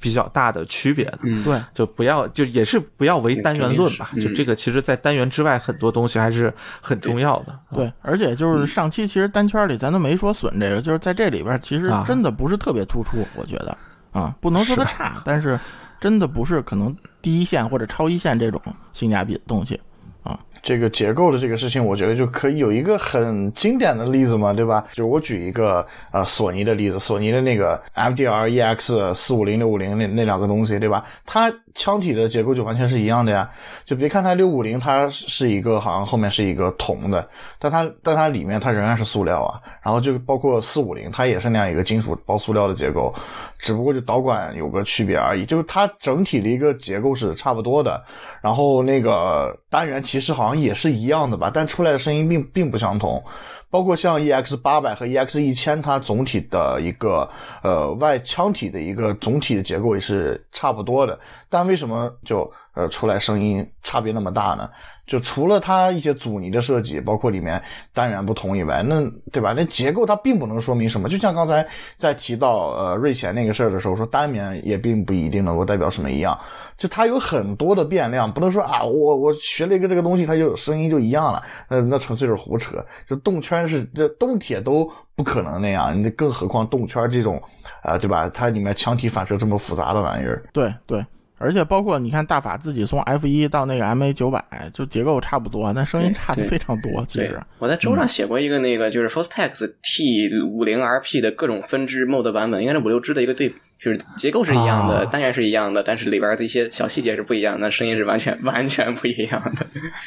[0.00, 1.18] 比较大的区别的。
[1.22, 7.56] 嗯对，就不要就也是不要唯单元论吧，就这个其实，在单元之外很多东西还是很重要的。
[7.74, 13.76] 对，而且就是上期其实单圈里咱都没说损这个，就是在这里边其实啊真的不是特别突出，我觉得
[14.12, 15.60] 啊，不能说它差，但是
[16.00, 18.60] 真的不是可能第一线或者超一线这种
[18.92, 19.78] 性价比的东西。
[20.22, 24.84] 啊这个结构的这个事情，我觉得就可以有一个很经典的例子嘛，对吧？
[24.90, 31.02] 就是我举一个呃索尼的例子，索尼的那个 MDR EX 四五零六五零那那两个东西，对吧？
[31.24, 33.48] 它腔体的结构就完全是一样的呀。
[33.84, 37.28] 就别看它六五零，它是一个好像后面是一个铜的，
[37.58, 39.60] 但它但它里面它仍然是塑料啊。
[39.82, 43.14] 然后就包括四五零，它也是那样一个金属包塑料的结构，
[43.58, 48.02] 只不过就导管有个区别而已，就是它整体的一个结构是差不多的。
[48.42, 53.22] 然后那个单元其实好像也是一样的吧，但出来的声音并并不相同。
[53.70, 57.28] 包括像 EX 八百和 EX 一千，它总体的一个
[57.62, 61.18] 呃外腔体的一个总体的结构也是差不多的。
[61.48, 64.68] 但为什么就呃出来声音差别那么大呢？
[65.06, 67.60] 就除了它一些阻尼的设计，包括里面
[67.92, 69.02] 单元不同以外，那
[69.32, 69.52] 对吧？
[69.56, 71.08] 那结构它并不能说明什么。
[71.08, 76.38] 就像刚才在提到呃瑞贤那个事儿的时候，说单棉也并不一定能够代表什么一样。
[76.76, 82.76] 就它有很多的变量，不能说啊，我我学了一个这个东西，它就声音就一样了，那那纯粹是胡扯。
[83.04, 87.42] 就动圈是这动铁都不可能那样，你更何况动圈这种
[87.82, 88.28] 啊、对吧？
[88.28, 90.44] 它里面腔体反射这么复杂的玩意儿。
[90.52, 91.04] 对对，
[91.40, 97.02] 而且包括你看大法自己从 F 一到那个 MA 九百，就结构差不多，但声音差的非常多。
[97.06, 109.66] 其实，，我在周上写过一个那个就是 Fostex T 五零 RP 的各种分支 Mode 版本，应该是五六支的一个对比，就是结构是一样的，啊单元是一样的，但是里边的一些小细节是不一样的，声音是完全完全不一样的。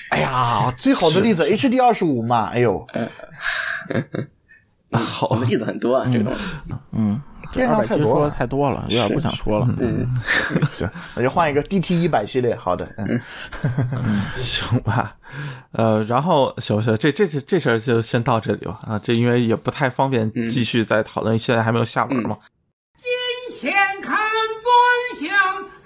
[0.09, 2.85] 哎呀，最好的例子 HD 二十五嘛，哎呦，
[4.97, 6.53] 好我们例子很多啊，这个东西。
[6.91, 9.67] 嗯，这变二百七说量太多了的太多了，有点不想说了。
[9.79, 10.07] 嗯，
[10.71, 12.55] 行，那就换一个 DT 一百系列。
[12.55, 13.21] 好的，嗯，
[14.37, 15.15] 行吧，
[15.71, 16.95] 呃，然后行不行？
[16.97, 22.37] 这这这这事儿就先到这里吧啊，这因为也不太方便继续再讨论，现在还没有下文嘛。
[22.97, 25.29] 金钱看端详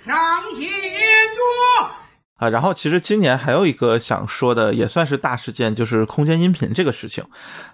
[0.05, 0.15] 上
[0.55, 1.96] 写着。
[2.37, 7.23] 啊，然后其实今年还有一个想说的，也算是大事件，就是空间音频这个事情。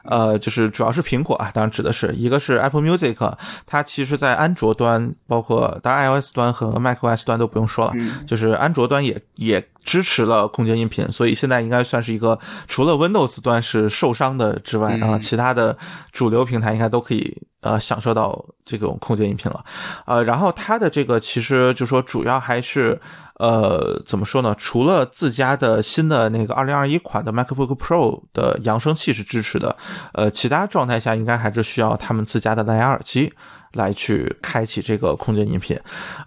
[0.03, 3.33] 呃，就是主要是苹果啊，当然指的是一个是 Apple Music，
[3.65, 7.93] 它其实在安卓端，包括当然 iOS 端和 macOS 端都不用说了，
[8.25, 15.77] 就是安卓端也也支持了空间音频，所以现在应该算是一个除了 Windows 端是受伤的之外啊，其他的
[16.11, 19.63] 主流平台应该都可以呃享受到这种空间音频了。
[20.05, 22.99] 呃，然后它的这个其实就说主要还是
[23.35, 24.55] 呃怎么说呢？
[24.57, 29.75] 除了自家的新的那个二零二一款的 MacBook Pro 的扬声器是支持的，
[30.13, 33.33] 呃，其他状态下应该还是需要他们自家的蓝牙耳机。
[33.73, 35.75] 来去开启这个空间音频，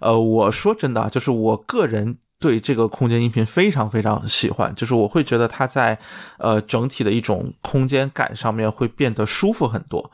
[0.01, 5.97] 呃，我说真的啊，就是我个人对这个空间音频非常非常喜欢，就是我会觉得它在
[6.37, 10.11] 呃整体的一种空间感上面会变得舒服很多。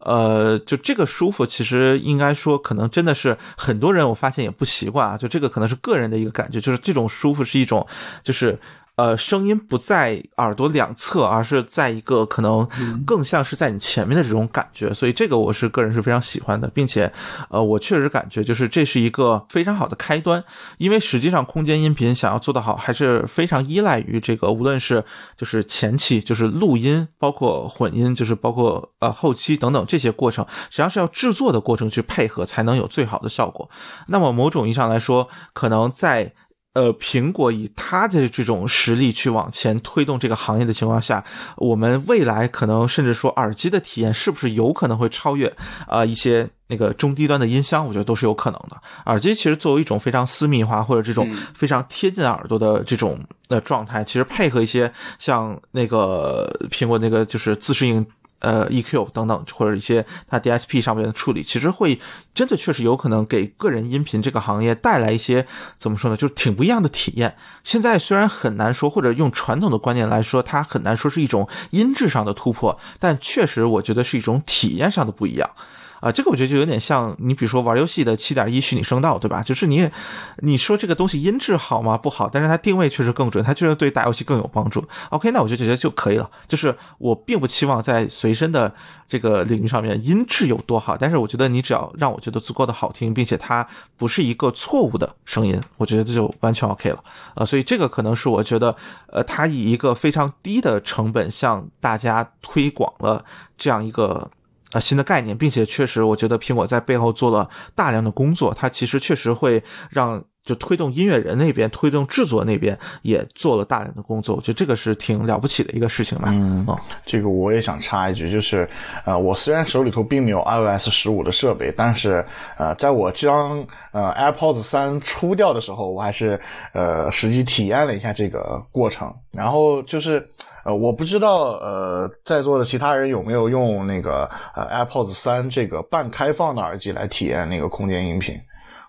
[0.00, 5.18] 呃，就这个舒服，其实应该说，可能真的是很多人我发现也不习惯啊。
[5.18, 7.84] 就这个可能是个人的一个感觉，就是这种舒服是一种，
[8.22, 8.58] 就是
[8.98, 12.68] 呃，声音不在耳朵两侧，而是在一个可能
[13.06, 14.92] 更像是在你前面的这种感觉。
[14.92, 17.08] 所以这个我是个人是非常喜欢的，并且
[17.48, 20.42] 呃，我确实感觉就是这是一个非常好的开端，
[20.78, 25.04] 因为实际上空间音频想要做得好，还是非常依赖于这个，无论是
[25.36, 33.70] 就是前期就是录音，包括混音，就是包括呃后期等等这些过程，实际上是要制作的过程去配合，才能有最好的效果。
[34.08, 36.34] 那么某种意义上来说，可能在
[36.78, 41.24] 呃，苹果以它的这种实力去往前推动这个行业的情况下，
[41.56, 45.48] 我们未来可能甚至说耳机的体验是不是有可能会超越
[45.88, 47.84] 啊、呃、一些那个中低端的音箱？
[47.84, 48.80] 我觉得都是有可能的。
[49.06, 58.06] 耳机其实作为一种非常私密化或者这种非常贴近耳朵的这种呃状态，其实配合一些像那个苹果那个就是自适应。
[58.40, 61.98] 呃，EQ 等等，或者一些它 DSP 上面的处理，其实会
[62.32, 65.46] 真的确实有可能给个人音频这个行业带来一些
[65.78, 67.36] 怎么说呢，就挺不一样的体验。
[67.64, 75.50] 现在虽然很难说，或者用传统的观念来说，它很难说是一种音质上的突破，但确实我觉得是一种体验上的不一样。
[76.00, 79.42] 啊，这个我觉得就有点像你，比如说玩游戏的七点一虚拟声道，对吧？
[79.42, 79.90] 就是你，
[80.38, 81.98] 你说这个东西音质好吗？
[81.98, 84.84] 不好，但是它定位确实更准，它确实对打游戏更有帮助。
[85.10, 86.30] OK，那我就觉得就可以了。
[86.46, 88.72] 就是我并不期望在随身的
[89.06, 97.02] 这个领域上面音质有多好，但是我觉得你只要让我觉得足够的好听，并且它不是一个错误的声音，我觉得这就完全 OK 了。
[97.34, 98.74] 啊，所以这个可能是我觉得，
[99.08, 103.24] 呃，它以一个非常低的成本向大家推广了
[103.56, 104.30] 这样一个。
[104.72, 116.28] 啊，新的概念，并且确实，我觉得苹果在背后做了大量的工作，它其实确实会让就推动音乐人那边、推动制作那边也做了大量的工作，我觉得这个是挺了不起的一个事情吧。
[116.32, 118.68] 嗯，哦、这个我也想插一句，就是
[119.04, 122.24] 呃，我虽然手里头并没有 iOS 十五的设备，但是
[122.56, 126.38] 呃，在我将呃 AirPods 三出掉的时候，我还是
[126.72, 130.28] 呃实际体验了一下这个过程，然后就是。
[130.68, 138.38] 呃，我不知道，呃，在座的其他人有没有用那个呃 AirPods 三这个半开放的耳机来体验那个空间音频？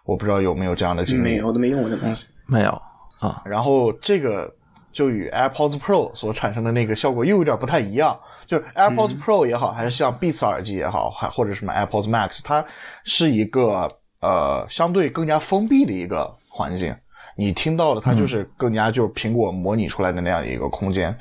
[0.03, 1.21] 我不知道有没有这样的经历。
[1.21, 2.27] 没有，我都没用过这东西。
[2.47, 2.81] 没有
[3.21, 3.41] 啊。
[3.45, 4.53] 然后这个
[4.91, 8.19] 就与 AirPods Pro 所产生的那个效果又有点不太一样。
[8.45, 12.61] 就是 AirPods Pro 也好，还是像 Beats 耳机也好，还或者什么 AirPods Max，它
[13.05, 13.89] 是一个
[14.19, 16.93] 呃相对更加封闭的一个环境。
[17.37, 21.17] 你听到的它就是更加就是苹果模拟出来的那样一个空间。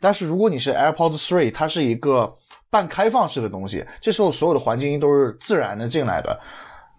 [0.00, 2.34] 但是如果你是 AirPods Three，它是一个
[2.70, 6.38] 半开放式的东西，这时候所有的环境音都是自然的进来的，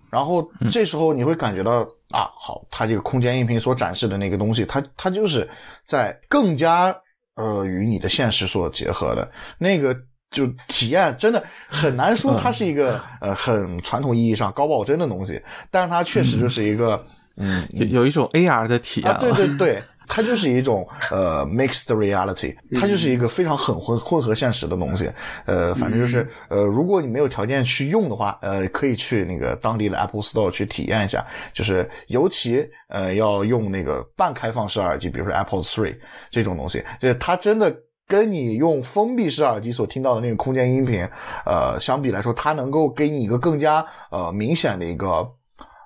[0.09, 1.81] 然后这时候你会感觉到
[2.13, 5.49] 啊，好，它这个空间音频所展示的那个东西，它它就是
[5.85, 6.95] 在更加
[7.35, 9.29] 呃与你的现实所结合的。
[9.57, 9.95] 那个。
[10.31, 15.41] 就体验真的很难说，它是一个、呃很传统意义上高保真的东西，
[15.71, 17.03] 但是它确实就是一个
[17.37, 25.09] 嗯有有一种 AR 的体验啊，对对对，它就是一种呃 mixed reality，它就是一个非常很混混合现实的东西。
[25.45, 31.25] 呃，反正就是呃，如果你没有条件去用的话，呃，可以去那个当地的 Apple Store 去体验一下。
[31.53, 35.95] 就是尤其呃要用那个半开放式耳机，比如说 Apple Three
[36.29, 37.73] 这种东西，就是它真的。
[38.09, 41.07] 跟你用封闭式耳机所听到的那个空间音频，
[41.45, 45.07] 呃，相比来说，它能够给你一个更加呃明显的一个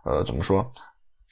[0.05, 0.65] 呃怎么说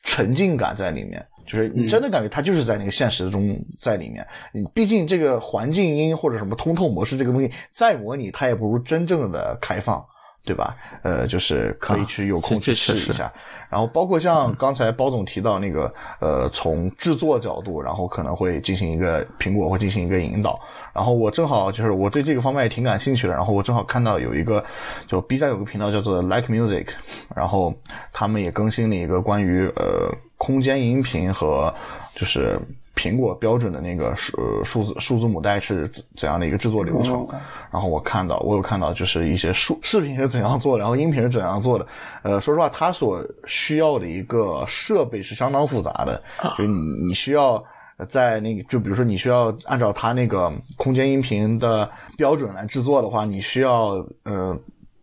[0.04, 1.26] 沉浸感在里面。
[1.46, 4.26] 就是你真的感觉它就是在那个现实中在里面。
[4.54, 10.06] 你毕竟这个环境音或者什么通透模式这个东西再模拟，它也不如真正的开放。
[10.44, 10.76] 对吧？
[11.04, 13.32] 呃，就是可以去有空去试一下。
[13.70, 20.60] 然后包括像刚才包总提到那个，呃，从制作角度，然后可能会进行一个苹果会进行一个引导。
[20.94, 23.34] 然后我正好就是我对这个方面也挺感兴趣的。
[23.34, 24.64] 然后我正好看到有一个，
[25.08, 26.88] 就 B 站有个频道叫做 Like Music，
[27.36, 27.74] 然后
[28.12, 31.74] 他们也更新了一个关于呃空间音频和
[32.16, 32.60] 就是。
[33.02, 37.28] 苹果标准的那个数呃数字数字母带是怎样的一个制作流程？
[37.72, 41.88] 然后我看到我有看到就是一些数视频是怎样做，然后音频是怎样做的。
[42.22, 46.22] 呃，说实话，它所需要的一个设备是相当复杂的，
[46.60, 47.64] 就你你需要
[48.08, 54.56] 在那个就比如说你需要按照它那个空间音频的标准来制作的话，你需要呃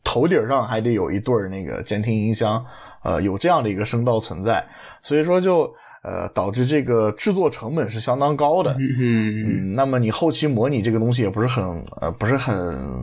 [0.04, 2.64] 头顶上还得有一对儿那个监听音箱，
[3.02, 4.64] 呃有这样的一个声道存在，
[5.02, 5.68] 所以说就。
[6.08, 8.74] 呃，导致这个制作成本是相当高的。
[8.78, 11.62] 嗯嗯，那么你后期模拟这个东西也不是很
[12.00, 12.56] 呃不是很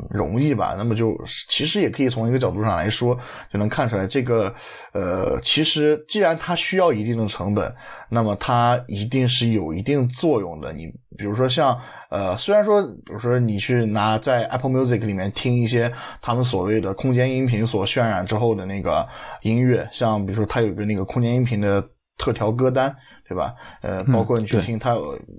[0.09, 0.73] 容易吧？
[0.75, 1.15] 那么就
[1.47, 3.15] 其实也可以从一个角度上来说，
[3.53, 4.51] 就能看出来这个
[4.91, 7.71] 呃，其实既然它需要一定的成本，
[8.09, 10.73] 那么它一定是有一定作用的。
[10.73, 11.79] 你比如说像
[12.09, 15.91] 呃，虽然说比如说你去拿在 Apple Music 里面听一些
[16.21, 19.07] 他们所谓的空间音频所渲染之后的那个
[19.43, 21.87] 音乐，像比如说它有一个那个空间音频的。
[22.17, 22.95] 特调歌单，
[23.27, 23.53] 对吧？
[23.81, 24.95] 呃，包括你去听它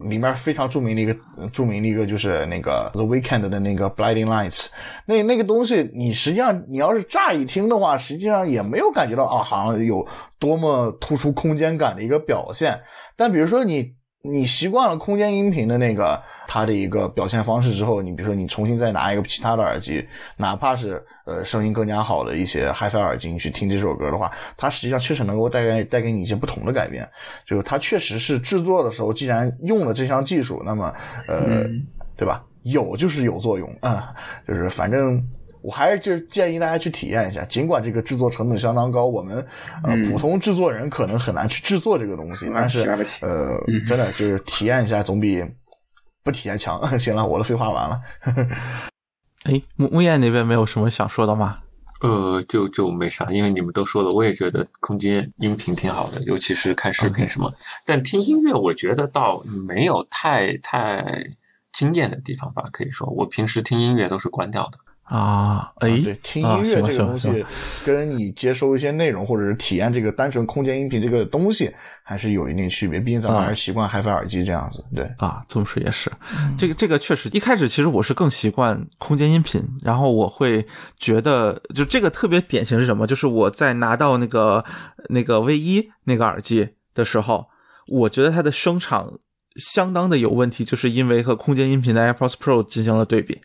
[0.09, 1.17] 里面非常著名的一个
[1.53, 4.67] 著名的一个就是那个 The Weekend 的那个 Blinding Lights，
[5.07, 10.07] 那那个东西，你实际上你要是乍一听的话，实际上也没有感觉到啊，好像有
[10.39, 12.81] 多么突出空间感的一个表现。
[13.17, 13.95] 但比如说你。
[14.27, 20.07] 你习惯了空间音频的那个它的一个表现方式之后，你比如说你重新再拿一个其他的耳机，
[20.37, 27.09] 哪怕是呃声音更加好的一些 HiFi 耳机，你去听这首歌的话，它实际上确实能够带给带给你一些不同的改变。
[27.47, 30.93] 就是它确实是制作的时候，既然用了这项技术，那么
[31.29, 31.65] 呃，
[32.17, 32.45] 对吧？
[32.63, 34.15] 有就是有作用啊，
[34.47, 35.27] 就是反正。
[35.67, 39.45] 我还是就建议大家去体验一下，尽管这个制作成本相当高，我们
[39.83, 42.89] 呃普通制作人可能很难去制作这个东西，但是
[43.23, 45.45] 呃真的就是体验一下总比
[46.23, 46.81] 不体验强。
[46.97, 48.01] 行了，我的废话完了。
[49.43, 51.59] 哎，木木燕那边没有什么想说的吗？
[52.01, 57.53] 呃，就就没啥，因为你们都说了，我也觉得空间音频挺好的，尤其是看视频什么。
[57.85, 61.05] 但听音乐，我觉得倒没有太太
[61.73, 62.63] 惊艳的地方吧。
[62.71, 64.79] 可以说，我平时听音乐都是关掉的。
[65.07, 67.47] 啊，哎，对，听音乐这个东西，
[67.85, 72.99] 跟你接收一些内容或者是体验这个单纯空间音频这个东西，还是有一定区别。
[72.99, 74.85] 毕竟咱们还是习惯 HiFi 耳机这样子。
[74.93, 76.11] 对啊，这么说也是。
[76.59, 80.67] 这个这个确实，一开始其实我是更习惯空间音频，然后我会
[80.99, 83.07] 觉得，就这个特别典型是什么？
[83.07, 84.65] 就是我在拿到那个
[85.11, 87.47] 那个 V 一那个耳机的时候，
[87.87, 89.21] 我觉得它的声场
[89.55, 93.41] 相当的有问题，就是因为和空间音频的 AirPods Pro 进行了对比。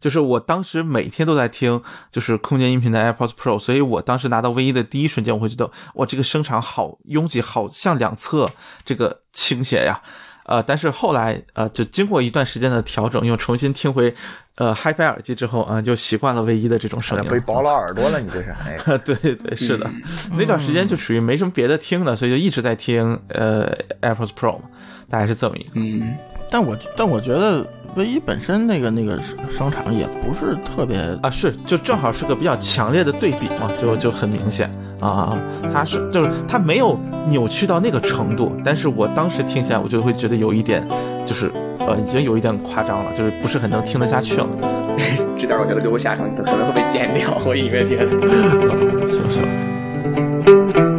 [0.00, 1.82] 就是我当时每天都在听，
[2.12, 8.48] 就是空间音频的 AirPods Pro，所以我当时拿到 V 一的第一瞬间，我会觉得哇，这个声场好拥挤，好像两侧
[8.84, 10.00] 这个倾斜呀，
[10.44, 14.14] 呃，但是后来呃，就经过一段时间的调整，又重新听回
[14.54, 17.30] 呃 HiFi 耳机之后啊，就习惯了 V 一的这种声音。
[17.30, 18.50] 被包了耳朵了，你这是？
[18.50, 19.90] 哎， 对对是的，
[20.38, 23.68] 那段时间就属于没什么别的听的，所以就一直在听呃
[24.00, 24.64] AirPods Pro 嘛，
[25.10, 25.72] 大概是这么一个。
[25.74, 26.16] 嗯，
[26.50, 27.66] 但我但我觉得。
[27.98, 29.18] 唯一本身那个那个
[29.50, 34.70] 商场也不是特别啊，是就正好是个比较强烈的对比嘛，就就很明显
[35.00, 35.38] 啊啊，
[35.74, 36.96] 它是就是它没有
[37.28, 40.86] 扭曲到那个程度，但是我当时听起来我就会觉得有一点，
[41.26, 44.46] 就是呃已经有一点夸张了，就是不是很能听得下去了。
[45.36, 49.08] 这点我觉得留下上可能会被剪掉，我隐约觉得。
[49.08, 49.44] 行 行。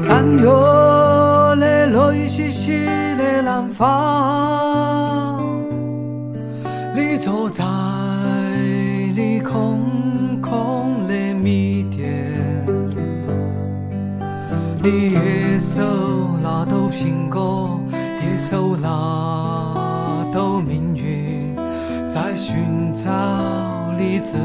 [0.02, 4.79] 三月的泪淅淅的南方。
[7.00, 7.64] 你坐在
[9.16, 9.80] 你空
[10.42, 12.10] 空的米店，
[14.84, 15.82] 你一手
[16.44, 21.56] 拿到苹果，一手拿到命运，
[22.10, 23.10] 在寻找
[23.98, 24.38] 你自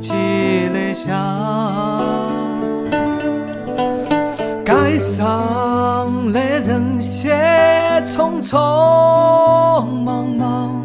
[0.00, 0.10] 己
[0.74, 1.16] 的香。
[4.66, 7.34] 街上的人些
[8.04, 8.54] 匆匆
[10.04, 10.79] 忙忙，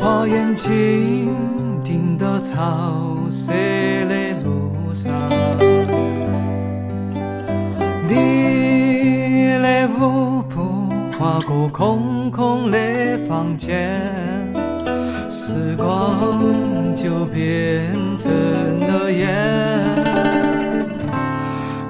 [0.00, 1.34] 把眼睛
[1.82, 2.54] 盯到潮
[3.30, 3.52] 湿
[4.08, 5.12] 的路上。
[8.08, 10.88] 你的舞步
[11.18, 12.78] 划过空空的
[13.28, 14.00] 房间，
[15.28, 18.30] 时光就变成
[18.80, 19.28] 了烟。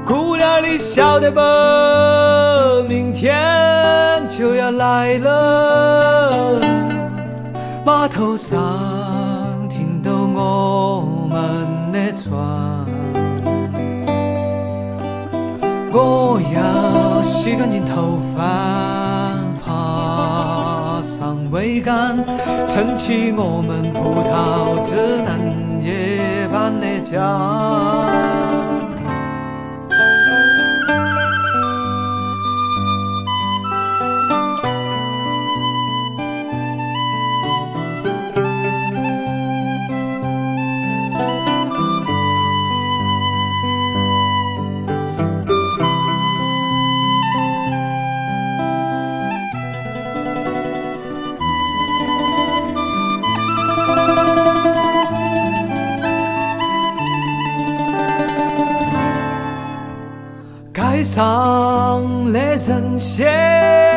[0.05, 1.41] 姑娘，你晓得不？
[2.89, 3.37] 明天
[4.29, 6.59] 就要来了，
[7.89, 12.29] 码头上停到我们的船。
[15.91, 18.45] 我要洗干净头发，
[19.65, 22.23] 爬上桅杆，
[22.67, 28.48] 撑起我们葡萄枝嫩叶般的家。
[60.99, 63.25] 街上的人些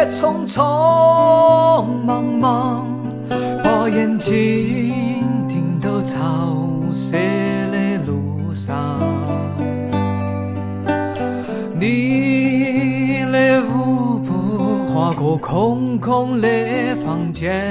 [0.07, 0.61] 匆匆
[2.05, 2.85] 忙忙，
[3.63, 4.93] 把眼睛
[5.47, 6.15] 盯到潮
[6.93, 7.13] 湿
[7.71, 8.99] 的路上。
[11.79, 16.47] 你的舞步划过空空的
[17.03, 17.65] 房间，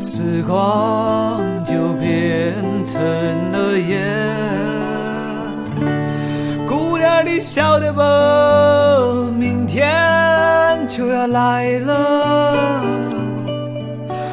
[0.00, 3.00] 时光就变成
[3.52, 4.73] 了烟。
[7.24, 8.00] 你晓得不？
[9.32, 9.90] 明天
[10.86, 12.84] 就要来了，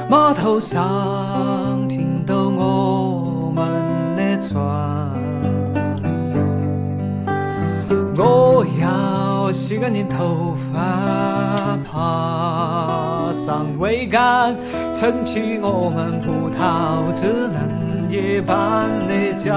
[0.09, 3.65] 码头上停到我们
[4.15, 4.59] 的船。
[8.17, 10.79] 我要洗干净头发，
[11.89, 14.55] 爬上桅杆，
[14.93, 19.55] 撑起我们葡萄枝嫩叶般的家。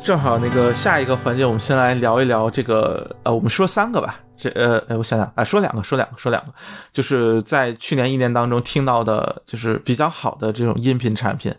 [0.00, 4.18] 正好那个下一个环节，我们先来聊一聊这个呃，我们说三个吧。
[4.36, 6.52] 这呃，哎，我想想啊，说两个，说两个，说两个，
[6.92, 11.54] 就是在去年一年当中听到的，就是比较好的这种音频产品，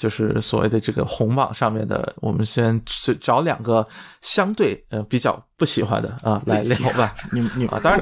[0.00, 2.14] 就是所谓的这个红榜上面的。
[2.20, 3.86] 我们先去找两个
[4.22, 7.14] 相对呃比较不喜欢的啊来聊吧。
[7.32, 8.00] 你你啊，当然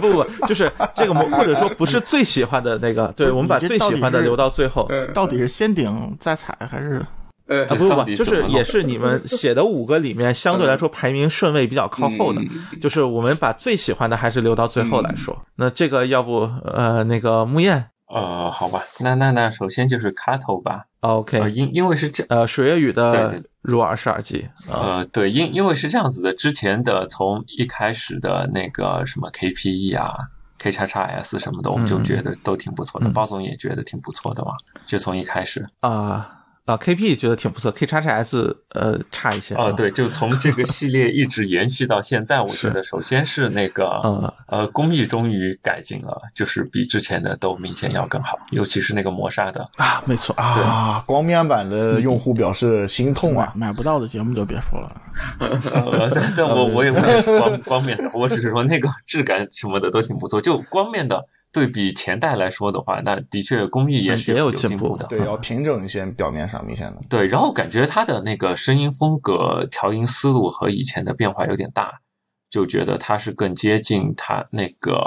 [0.00, 4.90] 不不不，就是这个或者说不是最喜欢的那个，对我们把最喜欢的留到最后。
[5.12, 7.04] 到底是先顶再踩还是？
[7.46, 12.40] 呃，啊，不不不，就是也是你们写的五个里面相对来说排名顺位比较靠后的，
[12.80, 15.38] 就是我们把最喜欢的还是留到最后来说。
[15.56, 30.14] 那这个要不呃那个木燕呃，好吧，那那那首先就是 Kato 吧，呃，，OK，因因为是这呃水月雨的入耳式耳机啊，呃，对，因因为是这样子的，之前的从一开始的那个什么 KPE 啊、
[30.58, 33.12] K 叉叉 S 什么的，我们就觉得都挺不错的，嗯。
[33.12, 34.52] 包总也觉得挺不错的嘛，
[34.86, 35.66] 就从一开始。
[35.80, 49.68] 啊啊 KP 觉得挺不错，K 叉叉 S 呃差一些哦，啊对，就从这个系列一直延续到现在，我觉得首先是那个嗯呃工艺终于改进了，就是比之前的都明显要更好，尤其是那个磨砂的。
[49.76, 53.52] 啊，没错啊，啊，光面版的用户表示心痛啊！
[53.54, 55.02] 买不到的节目就别说了。
[55.38, 60.40] 呃，但但我我也不是光光面的，我只是说那个质感什么的都挺不错。
[60.40, 61.22] 就光面的
[61.54, 65.06] 对比前代来说的话，那的确工艺也是也有有进步的。
[65.06, 67.00] 对，要平整一些表面上明显的。
[67.08, 72.00] 对，然后感觉它的那个声音风格、调音思路和以前的变化有点大，
[72.50, 74.98] 就觉得它是更接近它那个，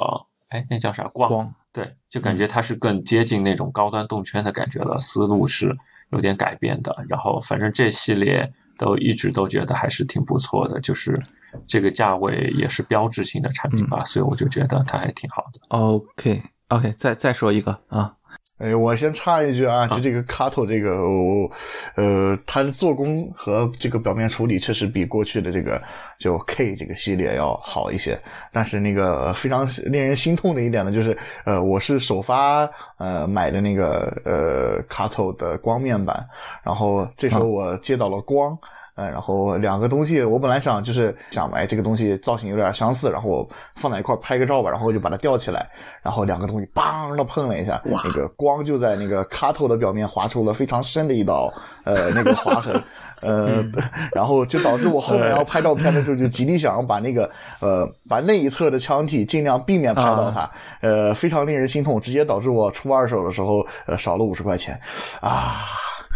[0.51, 1.29] 哎，那叫啥光？
[1.29, 5.75] 光对，就感觉它是更接近那种高端动圈的感觉了，思路是
[6.11, 6.95] 有点改变的。
[7.07, 11.21] 然后反正这系列都一直都觉得还是挺不错的，就是
[11.67, 15.59] 这个价位也是标志性的产品吧，所以我就觉得它还挺好的。
[15.69, 18.16] OK OK，再再说一个啊
[18.57, 21.51] 哎，我先插一句啊，就这个 Kato 这个，我
[21.95, 25.79] 呃，它的做工和这个表面处理确实比过去的这个
[26.17, 28.19] 就 K 这个系列要好一些。
[28.51, 36.27] 但是那个非常令人心痛的一点呢，就是呃，我是首发呃买的那个呃 Kato 的光面板，
[36.63, 38.57] 然后这时候我接到了光。
[38.97, 45.69] 呃，然后两个东西，我本来想就是想，哎，这个东西造型有点相似，然后我放在一块拍个照吧，然后我就把它吊起来，
[46.01, 52.83] 然后两个东西梆的碰了一下，那个光就在那个卡头的表面划出了非常深的一道呃那个划痕，
[53.21, 53.63] 呃，
[54.15, 57.29] 然后就导致我后面要拍照片的时候就极力想要把那个
[57.59, 60.49] 呃把那一侧的腔体尽量避免拍到它，
[60.81, 64.79] 呃，非常令人心痛，直接导致我出二手的时候呃少了五十块钱，
[65.21, 65.65] 啊。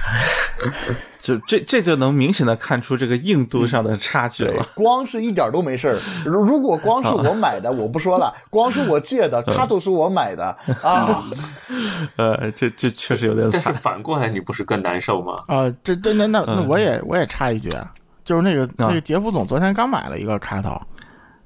[1.22, 6.00] 就这这就能明显的看出这个硬度上的差距对了。，光是一点都没事儿。
[6.26, 10.46] 如如果光是我买的，我不说了，光是我借的，卡头是我买的
[10.82, 11.24] 啊。
[12.18, 13.72] 呃，这这确实有点但是。
[13.74, 15.44] 反过来，你不是更难受吗？
[15.48, 17.94] 啊，这这那那那嗯我也我也插一句啊，
[18.26, 20.80] 就是那个那个杰夫总昨天刚买了一个卡头，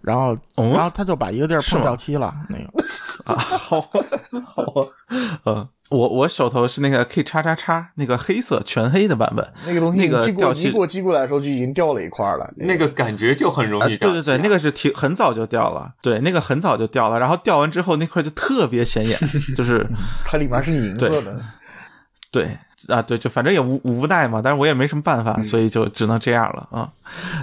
[0.02, 2.64] 然后哦然后他就把一个地儿碰掉漆了，那个
[3.34, 4.88] 啊，好啊，好啊，
[5.46, 12.52] 嗯，我我手头是那个 K 叉叉叉那个黑色全黑的版本，那个东西那个寄过掉漆你给我寄过来的时候就已经掉了一块了。
[12.58, 19.20] 那个感觉就很容啊，易掉对对对，那个是挺很早就掉了，对，那个很早就掉了，然后掉完之后那块就特别显眼，
[19.56, 19.86] 就是
[20.26, 21.40] 它里面是银色的。
[22.32, 22.58] 对
[22.88, 26.90] 啊，对，就反正也无无奈嘛，但是我也没什么办法，所以就只能这样了啊。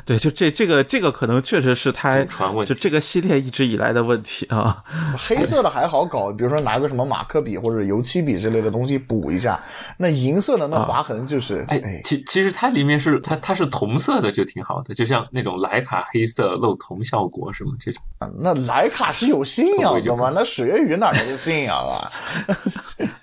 [0.04, 2.22] 对，就这这个这个可能确实是它
[2.64, 4.82] 就这个系列一直以来的问题啊。
[5.16, 9.60] 黑色的还好搞，比如说拿个什么马克笔或者油漆笔之类的东西补一下。
[9.96, 18.02] 那银色的那划痕就是，哎哎，，其其实它里面是它它是同色的就挺好的，就像那种莱卡黑色露铜效果什么这种。
[18.18, 20.30] 啊那莱卡是有信仰的吗？
[20.34, 22.12] 那水月雨哪来的信仰啊？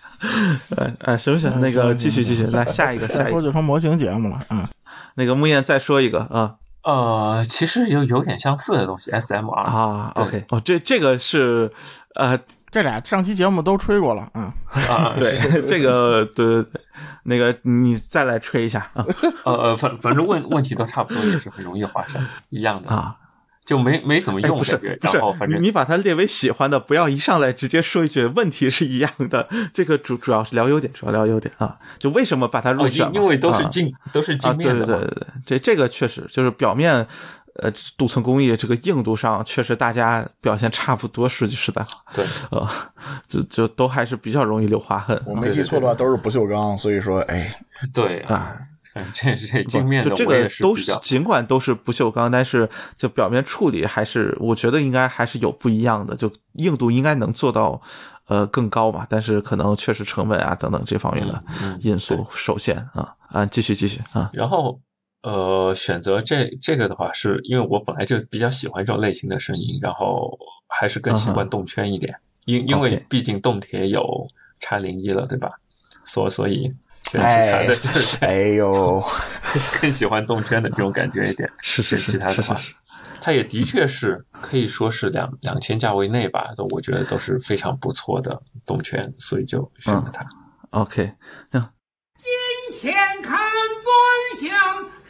[0.76, 1.50] 呃 呃，行不行？
[1.62, 4.68] 那个继续继续，来下一个 下再说一个，就成模型节目了，嗯，
[5.16, 6.56] 那个木燕再说一个啊。
[6.84, 11.72] 呃，其实有有点相似的东西，SMR 啊，OK，哦，这这个是
[12.16, 12.40] 呃
[12.72, 14.52] 这俩上期节目都吹过了，嗯，
[14.90, 15.32] 啊，对，
[15.68, 16.82] 这个对对对，
[17.24, 19.06] 那个你再来吹一下啊。
[19.44, 23.16] 呃呃，反反正问问题都差不多，也是很容易划上，一样的，啊！
[23.70, 29.48] 就没没怎么哎，用不是，不是，反正你你把它列为喜欢的，不要一上来直接说一句问题是一样的。
[29.72, 33.12] 这个主主要是聊优点，主要聊优点啊，就为什么把它入哦，选哦？
[33.14, 37.06] 因因为都是啊镜都是啊，镜对面的嘛，对对对对，这这个确实就是表面。
[37.62, 41.28] 呃，镀层工艺这个硬度上，确实大家表现差不多。
[41.28, 42.66] 说句实在话，对，呃，
[43.28, 45.22] 就就都还是比较容易留划痕。
[45.26, 47.54] 我没记错的话都是不锈钢，所以说，哎，
[47.94, 48.66] 对啊，嗯，
[49.14, 52.68] 这这镜面的就这个都是尽管都是不锈钢，但是
[52.98, 57.80] 就表面处理还是我觉得应该还是有不一样的，就硬度应该能做到
[58.28, 61.40] 呃更高吧，但是可能确实成本啊等等这方面的
[61.82, 64.30] 因素受限啊啊，继续继续啊。
[64.34, 64.80] 然后
[65.22, 70.38] 呃，选择这这个的话，是因为我本来就比较喜欢这种类型的声音，然后
[70.68, 72.16] 还是更喜欢动圈一点，
[72.46, 74.28] 因因为毕竟动铁有
[74.60, 75.52] 叉零一了，对吧？
[76.06, 76.74] 所所以
[77.10, 79.04] 选其他的就是哎呦，
[79.82, 81.50] 更喜欢动圈的这种感觉一点。
[81.62, 82.60] 是是是其他的话
[83.22, 90.26] 它也的确是可以说是两两千价位内吧，都我觉得都是非常不错的动圈，所以就选了它。
[90.70, 91.12] OK，
[91.52, 91.60] 那
[92.16, 94.52] 金钱看端详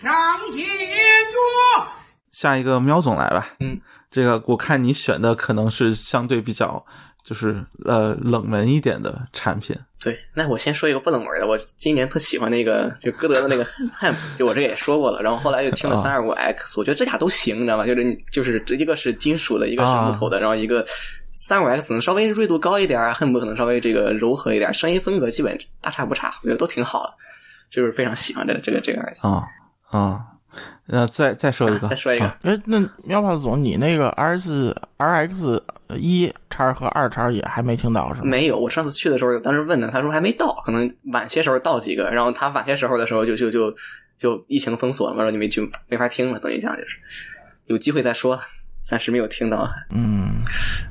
[0.02, 1.88] 上写着。
[2.32, 3.80] 下一个喵总来吧，嗯，
[4.10, 6.84] 这个我看你选的可能是相对比较
[7.30, 13.64] 就是呃冷门一点的产品对，那我先说一个不冷门的，我今年特喜欢那个就歌德的那个
[14.00, 17.86] Hemp， 就我这也说过了，然后后来又听了啊三二五 X，我觉得这俩都行，你知道吗？
[17.86, 20.84] 就是你就是一个是金属的，一个是木头的，然后一个
[21.32, 27.14] 三五 X 可能稍微锐度高一点啊，Hemp 可能稍微这个柔和一点，声音风格基本大差不差，我觉得都挺好的，
[27.70, 29.28] 就是非常喜欢这个这个这个耳机。
[29.28, 29.44] 啊
[29.92, 30.26] 啊，
[30.86, 35.62] 那再再说一个，再说一个，哎，那喵炮总，你那个 R 四 RX
[35.96, 38.28] 一叉和二叉也还没听到是吗？
[38.28, 42.10] 没有，我上次去的时候，当时问他，他说还没到，可能晚些时候到几个。
[42.12, 43.74] 然后他晚些时候的时候就就就
[44.18, 46.98] 就疫情封锁了嘛，然后就没就没法听了，等于讲就是
[47.68, 48.40] 有机会再说，
[48.80, 49.70] 暂时没有听到。
[49.92, 50.34] 嗯，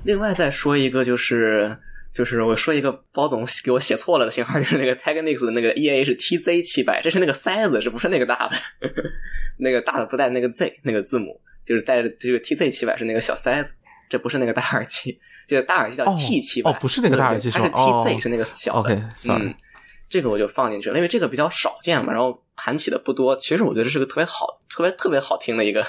[0.04, 1.76] 另外再说一个就是。
[2.10, 8.56] 就是我说一个包总给我写错了的型号，就是那个 Technics 的那个 EAH TZ 七百，这是那个塞子，是不是那个大的？
[9.58, 13.74] 那个大的不带那个 Z 那个字母，就是带着这个 TZ 七百是那个小塞子，
[14.08, 18.94] 这不是那个大耳机，这个大耳机叫哦 T 七百、哦不是那个大耳机它是 TZ 是那个小的。
[19.28, 19.54] 嗯，
[20.08, 23.36] 这个我就放进去了，因为这个比较少见嘛，然后弹起的不多。
[23.36, 25.84] 其实我觉得是个特别好、特别特别好听的一个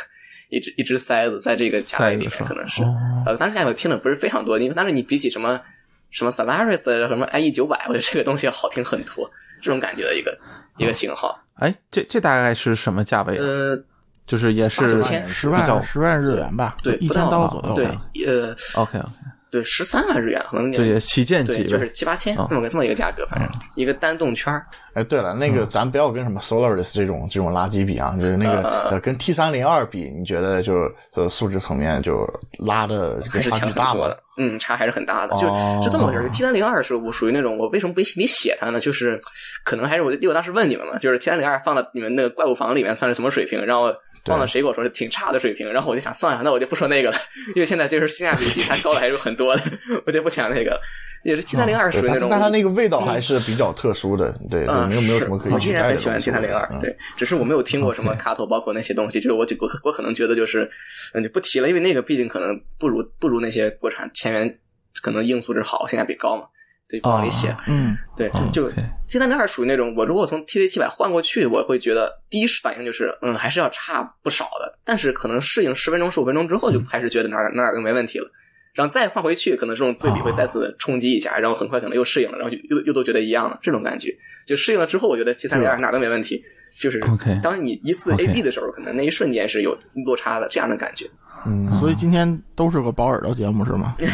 [0.49, 2.83] 一只一只塞子，在这个价位里面可能是。
[2.83, 5.61] 哦呃，当时价位听的不是非常多，因为当时你比起什么
[6.09, 9.29] 什么 Solaris 什么 IE 九百，我觉得这个东西要好听很多，
[9.61, 10.37] 这种感觉的一个
[10.77, 11.39] 一个型号。
[11.59, 13.41] 哎，这这大概是什么价位啊？
[13.41, 13.83] 呃，
[14.25, 18.01] 就是也是十比较万十万日元吧，对，一千到刀左右吧。
[18.13, 19.09] 对，呃，OK OK，
[19.51, 24.65] 对，十三万日元，可能这也旗舰对，级就是七八千啊这么个这么一个价格，反正一个单动圈儿。
[24.93, 32.27] 哎，对了，那个咱不要跟什么 Solaris 这种这种垃圾比啊，就是那个呃呃跟 T 三零二比，你觉得就是呃素质层面就
[32.59, 35.35] 拉的差距大的？，嗯，差还是很大的。
[35.35, 36.29] 就哦是这么回事儿。
[36.29, 38.79] T 三零二是我属于那种，我为什么没没写它呢？
[38.79, 39.19] 就是
[39.63, 43.63] 可能还是我，因为我当时问你们嘛，就是 T 三零二放到你们那个怪物房里面算是什么水平？
[43.63, 43.93] 然后
[44.25, 47.17] 放到谁跟我说是挺差的水平，然后我就想算了，那我就不说那个了，
[47.55, 49.61] 因为现在就是性价比比它高的还是很多的，
[50.05, 50.81] 我就不讲那个了。
[51.23, 60.69] 也是 T 三零二属，于那种，但但它那个味道还是比较特殊的，对对，嗯，没有没有什么可以我依然很喜欢东 T 西三零二，嗯对，只是我没有听过什么卡头，包括那些东西，就是我就我我可能觉得就是，
[61.13, 64.59] 嗯，就不提了，因为那个毕竟可能不如不如那些国产前沿，
[65.01, 66.43] 可能硬素质好，性价比高嘛，
[66.87, 67.55] 对，不往里写。
[67.67, 68.69] 嗯，对，哦就
[69.07, 74.79] T 三零二属于那种，我如果从 TZ 七百换过去，我会觉得第一反应就是，嗯，还是要差不少的。
[74.85, 78.31] 但是可能适应十分钟、十五分钟之后，就开始觉得哪哪哪哪都没问题了。
[78.73, 84.15] 然后再换回去，可能这种对比会再次冲击一下，然后很快可能又适应了，然后就又又都觉得一样了，这种感觉。
[84.45, 86.43] 就适应了之后，我觉得七三零二哪都没问题。
[86.77, 86.99] 就是
[87.41, 91.09] 当你一次 A B 的时候，可能那一瞬间是有落差的这样的感觉。
[91.45, 93.95] 嗯，所以今天都是个保耳朵节目是吗？
[93.99, 94.09] 对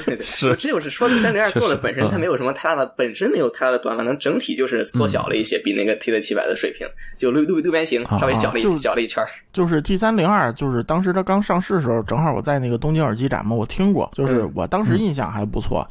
[0.00, 6.84] 对对，这就是说三零二做的本身嗯它没有什么太大的，本身没有太大的短板，能整体就是缩小了一些，比那个 T 的七百的水平，
[7.16, 9.24] 就六六六边形稍微小了一就小了一圈。
[9.52, 15.86] 就是 T 三零二，就是当时它刚上市的时候，正好我在那个东京耳机展嘛，我听过，就是嗯我当时印象还不错。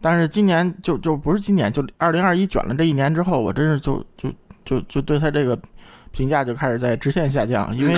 [0.00, 4.28] 但是今年就就不是今年，就二零二一卷了这一年之后，我真是就就
[4.64, 5.58] 就就对他这个
[6.10, 7.94] 评价就开始在直线下降，因为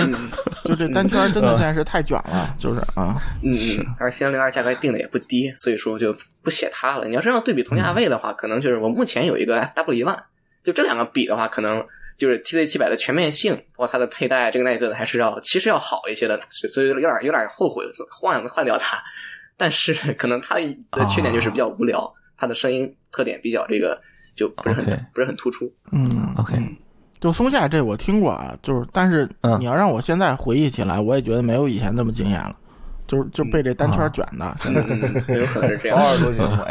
[0.63, 7.07] 就这单圈真的现在是太卷了，就是啊，嗯嗯，而 C 零二价格定的也不低，所以说就不写它了。
[7.07, 10.17] 你要是要对比同价位的话，可能就是我目前有一个 FW 一万，
[10.63, 11.85] 就这两个比的话，可能
[12.17, 18.97] 就是 TZ 七百的全面性，包括它的佩戴这个那个的，还是要其实要好一些的，所以所以有点有点后悔换换掉它。
[19.57, 24.01] 但是可能它的缺点就是比较无聊，它的声音特点比较这个
[24.35, 25.71] 就不是很不是很突出。
[25.91, 26.53] 嗯 OK
[27.19, 29.59] 就松下这我听过啊，就是但是嗯。
[29.59, 32.55] 你要让我现在回忆起来，我也觉得没有以前那么惊艳了，
[33.07, 34.55] 就是就被这单圈卷的，
[35.33, 35.97] 有可能是这样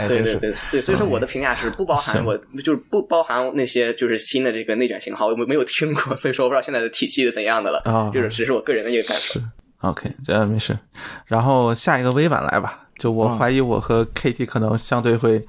[0.07, 9.41] 对对对对，所以说我的评价是不包含我就是不包含那些就是新的这个内卷型号，我没有听过，所以说我不知道现在的体系是怎样的了，啊就是只是我个人的一个感受。
[9.81, 10.77] OK，这没事。
[11.27, 15.45] 然后下一个微版来吧，就我啊怀疑我和 KT 可能相对会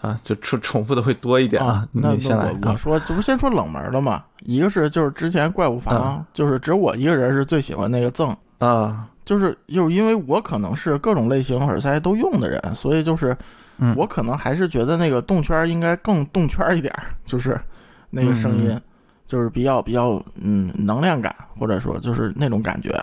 [0.00, 2.58] 啊，就重重复的会多一点啊，那你先来啊。
[2.62, 4.22] 我我说，这不先说冷门的嘛？
[4.42, 13.36] 一个是就是之前怪物房，就是只有我一个人是最喜欢那个赠，啊，就是就是因为我可能是各种类型耳塞都用的人，所以就是
[13.78, 17.60] 嗯我可能还是觉得那个动圈应该更动圈一点儿，就是
[18.10, 18.82] 那个声音，嗯
[19.26, 22.98] 就是比较比较嗯能量感，或者说就是那种感觉，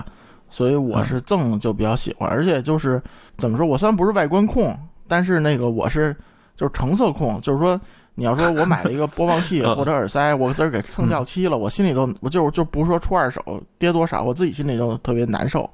[0.49, 2.99] 所以我是赠就比较喜欢，而且就是
[3.37, 4.75] 怎么说，我虽然不是外观控，
[5.07, 6.15] 但是那个我是
[6.55, 7.79] 就是成色控，就是说。
[8.17, 15.69] 你要说我买了一个 播放器嗯或者耳塞，我自个儿给蹭掉漆了，我心里都我就就不是说出二手跌多少，我自己心里都特别难受。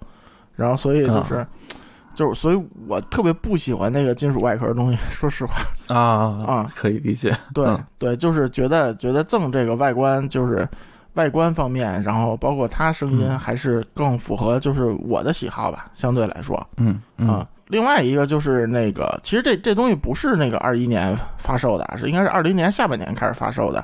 [0.55, 1.45] 然后所以就是，
[2.15, 5.53] 就是所以我特别不喜欢那个金属外壳的东西，说实话。
[5.95, 7.37] 啊啊可以理解。
[7.53, 10.67] 对、嗯对，就是觉得觉得赠这个外观就是
[11.13, 17.47] 外观方面，然后包括它声音嗯还是更符合就是我的喜好吧，相对来说嗯嗯啊。
[17.71, 23.83] 另外一个就是那个，其实这这东西不是那个二一年发售的，是应该是二零年下半年开始发售的，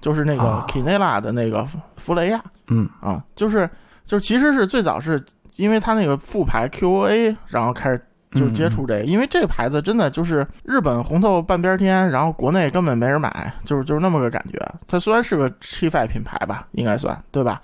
[0.00, 1.66] 就是那个啊 Kinela 的那个
[1.96, 2.42] 弗雷亚。
[2.68, 3.68] 嗯啊，就是
[4.06, 5.22] 就是其实是最早是
[5.56, 8.00] 因为它那个副牌 QOA，然后开始
[8.32, 14.58] 就接触这个，因为这个牌子真的就是日本红透半边天，然后国内根本没人买，就是就是那么个感觉。
[14.88, 17.60] 它虽然是个 c h 品牌吧，应该算对吧？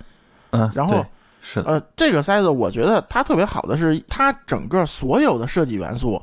[0.51, 1.05] 嗯，然后对
[1.45, 1.59] 是。
[1.59, 6.19] 呃，这个塞子我觉得它特别好的是，它整个所有的设计元素，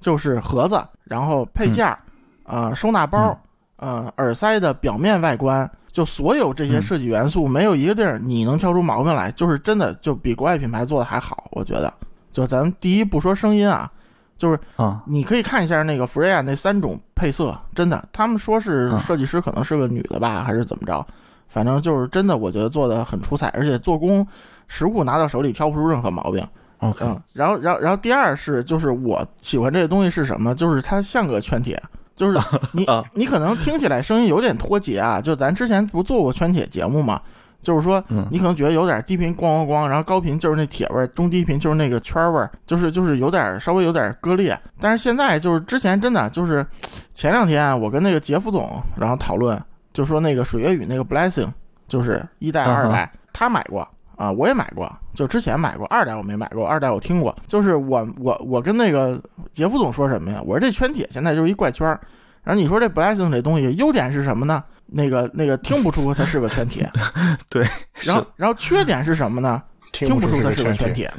[0.00, 1.98] 就是盒子，然后配件儿，
[2.44, 3.38] 呃，收纳包，
[3.76, 11.92] 呃，耳塞的表面外观，就所有这些设计元素，没有一个地儿你能挑出毛病来，就是真的就比国外品牌做的还好，我觉得。
[12.32, 13.92] 就咱们第一不说声音啊，
[14.38, 15.02] 就是啊。
[15.06, 21.06] 你可以看一下那个福瑞亚那三种配色，真的，他们说是嗯设计师可能是个女的吧，还是怎么着？
[21.52, 24.26] 反正就是真的，我觉得做的很出彩，而且做工
[24.68, 26.42] 实物拿到手里挑不出任何毛病。
[26.78, 30.54] ，OK，嗯，然后，然后，然后第二是，就是我喜欢这个东西是什么？
[30.54, 31.78] 就是它像个圈铁，
[32.16, 32.38] 就是
[32.72, 35.20] 你啊你可能听起来声音有点脱节啊。
[35.20, 37.20] 就咱之前不做过圈铁节目嘛，
[37.60, 44.58] 就是说嗯，你可能觉得有点低频咣咣咣，然后高频就是那铁味儿，中低频就是那个圈味儿，就是就是有点稍微有点割裂。
[44.80, 46.66] 但是现在就是之前真的就是
[47.12, 51.48] 前两天我跟那个杰夫总然后讨论，就说那个水月雨那个 Blessing
[51.88, 53.86] 就是一代二代，他买过
[54.16, 57.34] 啊，我也买过，就之前买过，二代我没买过，二代我听过。
[57.46, 59.20] 就是我我我跟那个
[59.52, 60.40] 杰夫总说什么呀？
[60.44, 62.00] 我说这圈铁现在就是一怪圈儿，
[62.42, 64.62] 然后你说这 Blessing 这东西优点是什么呢？
[64.86, 66.90] 那个那个听不出它是个圈铁，
[67.48, 67.66] 对，
[68.04, 69.62] 然后然后缺点是什么呢？
[69.92, 71.12] 听不出它是个圈铁。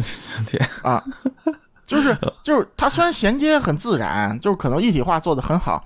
[0.47, 1.03] 铁铁 啊，
[1.85, 5.83] 就是就是它虽然衔接很自然，就是可能一体化做得很好。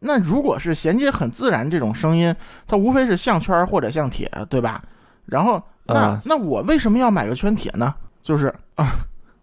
[0.00, 2.34] 那那如果是衔接很自然这种声音，
[2.66, 4.82] 它无非是项圈儿或者项铁，对吧？
[5.26, 7.94] 然后那、啊那我为什么要买个圈铁呢？
[8.22, 8.92] 就是啊，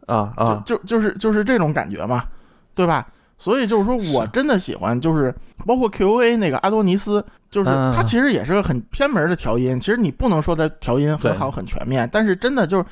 [0.05, 2.23] 啊啊，就就就是就是这种感觉嘛，
[2.73, 3.07] 对吧？
[3.37, 5.33] 所以就是说我真的喜欢，就是
[5.65, 9.77] 包括 QA 那个阿多尼斯，就是嗯它其实也是个很偏门的调音。
[9.79, 12.85] 其实你不能说它调音很好很全面，但是真的就是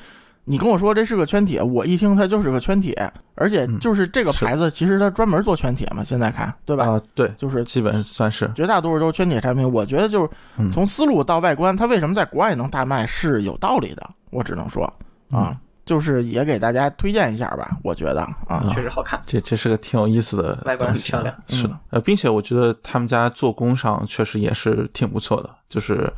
[0.44, 2.94] 你跟我说这是个圈铁，我一听它就是个圈铁，
[3.34, 6.86] 而且就是这个牌子其实它专门做圈铁嘛，现在看对吧？
[6.86, 8.50] 啊，对，就是基本算是。
[8.54, 10.70] 绝大多数都是圈铁产品，我觉得就是嗯。
[10.70, 14.92] 从思路到外观，它为什么在国外能大卖是有道理的，我只能说
[15.30, 15.40] 嗯。
[15.40, 19.18] 啊，就是也给大家推荐一下吧，我觉得啊，确实好看。
[19.26, 21.12] 这这是个挺有意思的外观很东西。
[21.12, 21.36] 啊漂亮。
[21.48, 26.12] 是的，呃，并且我觉得他们家做工上确实也是挺不错的，就是，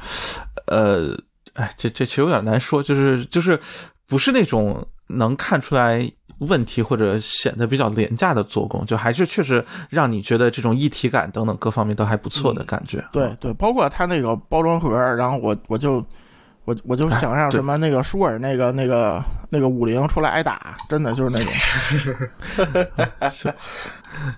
[0.67, 1.17] 呃，
[1.55, 3.59] 哎，这这其实有点难说，就是就是
[4.07, 13.03] 不是那种能看出来问题或者显得比较廉价的做工，就还是确实让你觉得这种一体感等等各方面都还不错的感觉。
[13.13, 16.05] 对对，包括它那个包装盒，然后我我就
[16.65, 21.53] 我我就想让什么那个舒尔那个那个那个五菱出来挨打，真的就是那种，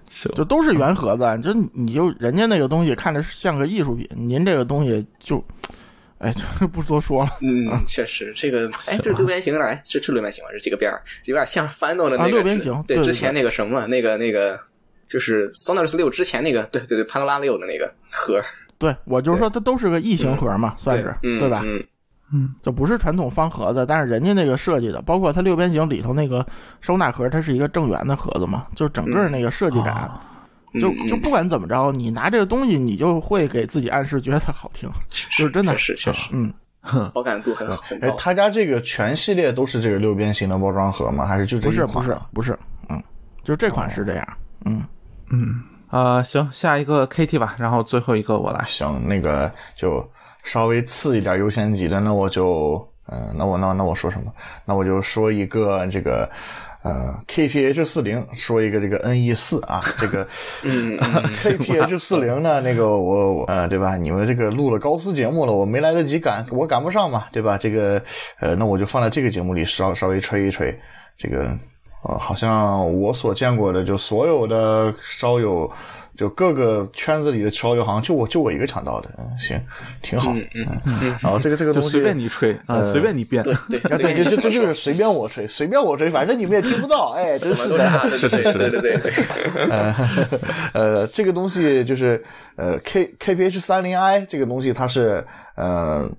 [0.35, 5.43] 就都是原盒子，就你就人家那个东西看着像个艺术品，您这个东西就，
[6.19, 7.31] 哎，就 不多说了。
[7.41, 10.51] 嗯，确实，这个 哎，这六边形有点这是六边形吗？
[10.53, 11.03] 这几个边儿？
[11.25, 14.59] 有点像翻动的那个啊六边形对，之前那个什么，那个那个
[15.09, 18.41] 就是 Sonos 六之前那个，对对对，潘多拉六的那个盒，
[18.79, 21.63] 对我就是说它都是个异形盒嘛，算是嗯对吧？
[21.65, 21.83] 嗯。
[22.31, 26.47] 嗯，就不是传统方盒子，但是人家那个设计的，包括它六边形里头那个
[26.83, 30.11] 收纳盒，它是一个正圆的盒子嘛，就整个那个设计感。
[30.75, 36.53] 就就不管怎么着，你拿这个东西，你就会给自己暗示觉得它好听，就是真的确实确实，嗯，
[36.83, 38.11] 好 感度很很哎，。
[38.19, 41.27] 他家这个全系列都是这个六边形的包装盒吗？
[41.27, 42.29] 还是就这不是一款啊？
[42.33, 42.59] 不是不是，
[42.91, 43.03] 嗯，
[43.43, 44.29] 就这款是这样，
[44.67, 44.85] 嗯，
[45.31, 48.63] 嗯啊、行，下一个 KT 吧，然后最后一个我来。
[48.67, 50.07] 行，那个就
[50.45, 54.31] 稍微次一点优先级的，那我就嗯、那我那那我说什么？
[54.67, 56.31] 那我就说一个这个。
[56.83, 60.27] 呃，KPH 四零说一个这个 NE 四啊，这个
[60.63, 63.97] 嗯嗯 KPH 四零呢，那个我我呃，对吧？
[63.97, 67.59] 你们这个录了高斯节目了，我没来得及赶，我赶不上嘛，对吧？
[67.59, 68.01] 这个
[68.41, 70.73] 呃，那我就放在这个节目里稍稍微吹一吹。
[71.17, 71.47] 这个
[72.05, 75.69] 呃，好像我所见过的，就所有的烧友，
[76.19, 79.57] 就各个圈子里的潮流，好像就我就我一个抢到的，嗯，行，
[80.03, 80.33] 挺好。
[80.33, 80.67] 嗯嗯
[81.01, 83.41] 嗯，然后这个这个东西随便你吹啊，随便你编。
[83.45, 88.11] 对对就就这就是随便我吹，随便我吹，反正你们也听不到，哎，真是的。
[88.11, 89.13] 是是是， 对对对对，
[89.71, 89.97] 呃
[90.75, 92.21] 呃，这个东西就是
[92.57, 96.11] 呃 K KPH 三零 i 这个东西，它是呃。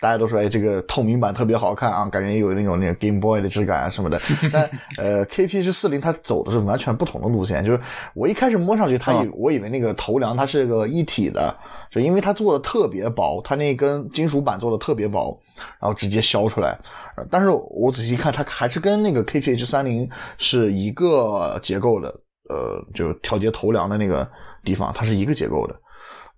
[0.00, 4.20] 大家都说，哎，这个透明版特别好看啊，感觉有那种那个 Game Boy 的质感啊什么的。
[4.52, 7.80] 但呃，KPH 四零它走的是完全不同的路线，就是
[8.14, 11.52] 我一开始摸上去，它以、我以为那个头梁它是个一体的，
[11.90, 15.36] 就因为它做的特别薄，它那根金属板做的特别薄，
[15.80, 16.78] 然后直接削出来。
[17.16, 22.08] 呃但是我仔细看，它还是跟那个 KPH 三零是一个结构的，
[22.48, 24.28] 呃，就调节头梁的那个
[24.62, 25.74] 地方，它是一个结构的。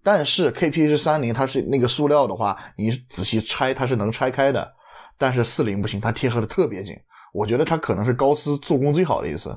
[0.03, 4.72] 但是 KPH 三零它是那个塑料的话，你仔细拆它是能拆开的，
[5.18, 6.96] 但是四零不行，它贴合的特别紧。
[7.32, 9.51] 我觉得它可能是高斯做工最好的一次。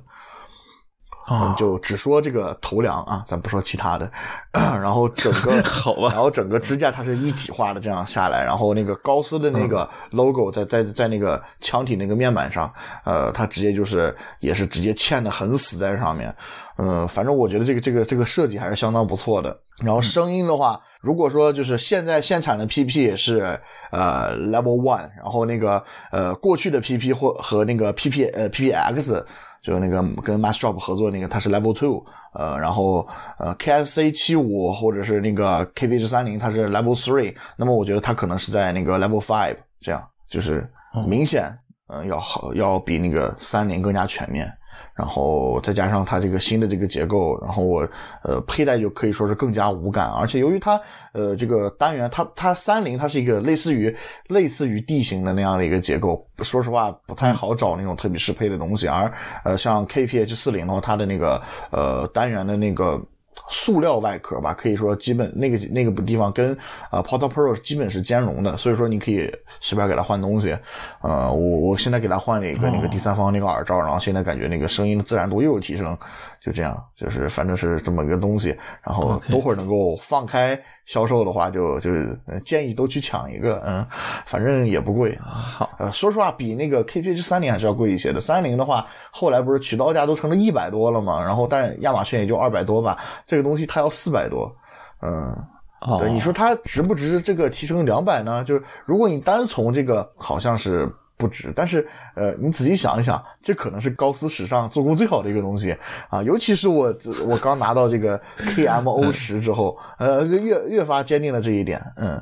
[1.26, 4.12] 啊嗯，就只说这个头梁啊，咱不说其他的。
[4.52, 12.70] 然后整个 好吧然后整个支架它是一体化的这样下来，然后那个高斯的那个 logo 在在在那个腔体那个面板上，
[13.06, 16.36] 呃，它直接就是也是直接嵌的很死在上面。
[16.78, 19.58] 嗯，反正我觉得这个这个这个设计还是相当不错的。
[19.84, 23.60] 然后声音的话，如果说就是现在现产的 PP 是
[23.92, 29.24] 呃 Level One，然后那个呃过去的 PP 或和那个 PP 呃 PPX
[29.64, 33.08] 就那个跟 Massdrop 合作那个它是 Level Two，呃，然后
[33.40, 40.70] 呃 KSC 七五或者是那个 KVH 三零它是 Level Three，那么我觉得它可能是在那个 Level Five，这样就是
[41.08, 41.46] 明显
[41.88, 44.52] 嗯、呃要好要比那个三零更加全面。
[44.94, 47.88] 然后再加上它这个新的这个结构，然后我
[48.24, 50.80] 呃佩戴就可以说是更加无感，而且由于它
[51.14, 53.96] 呃这个单元它它三菱它是一个类似于
[54.28, 59.12] 类似于地形的那样的一个结构，说实话不太好找那种特别适配的东西，而
[59.44, 63.02] 呃像 KPH 四零的话，它的那个呃单元的那个。
[63.50, 66.58] 塑料外壳吧，可以说基本那个那个地方跟
[66.92, 70.58] 呃 Porta Pro 基本是兼容的，所以说你可以随便给它换东西。
[71.02, 75.98] 呃，我我现在给它换了一个那个第三方那个耳罩，然后现在感觉那个声音的自然度又有提升，
[76.44, 78.58] 就这样，就是反正是这么一个东西。
[78.82, 81.90] 然后等会儿能够放开销售的话就，就
[82.26, 83.86] 呃建议都去抢一个，嗯，
[84.26, 85.18] 反正也不贵。
[85.24, 88.20] 好，呃，说实话，比那个 KPH 三零还是要贵一些的。
[88.20, 94.54] 三零的话，后来不是渠道价都成了一百多了嘛，然后但亚马逊也就二百多吧，这个东西它要四百多，
[95.02, 95.34] 嗯，
[95.82, 98.44] 哦，对，你说它值不值这个提升两百呢？
[98.44, 105.76] 就是如果你单从这个好像是不值，但是呃，你仔细想一想，这可能是高斯史上做工最好的一个东西
[106.10, 106.22] 啊！
[106.24, 106.94] 尤其是我
[107.28, 108.20] 我刚拿到这个
[108.56, 111.82] KMO 十之后，呃，越越发坚定了这一点。
[111.98, 112.22] 嗯，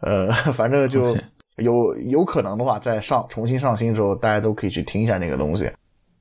[0.00, 1.16] 呃， 反正就
[1.56, 5.70] 有有可能的话，在上重新上新之后，大家都可以去听一下那个东西。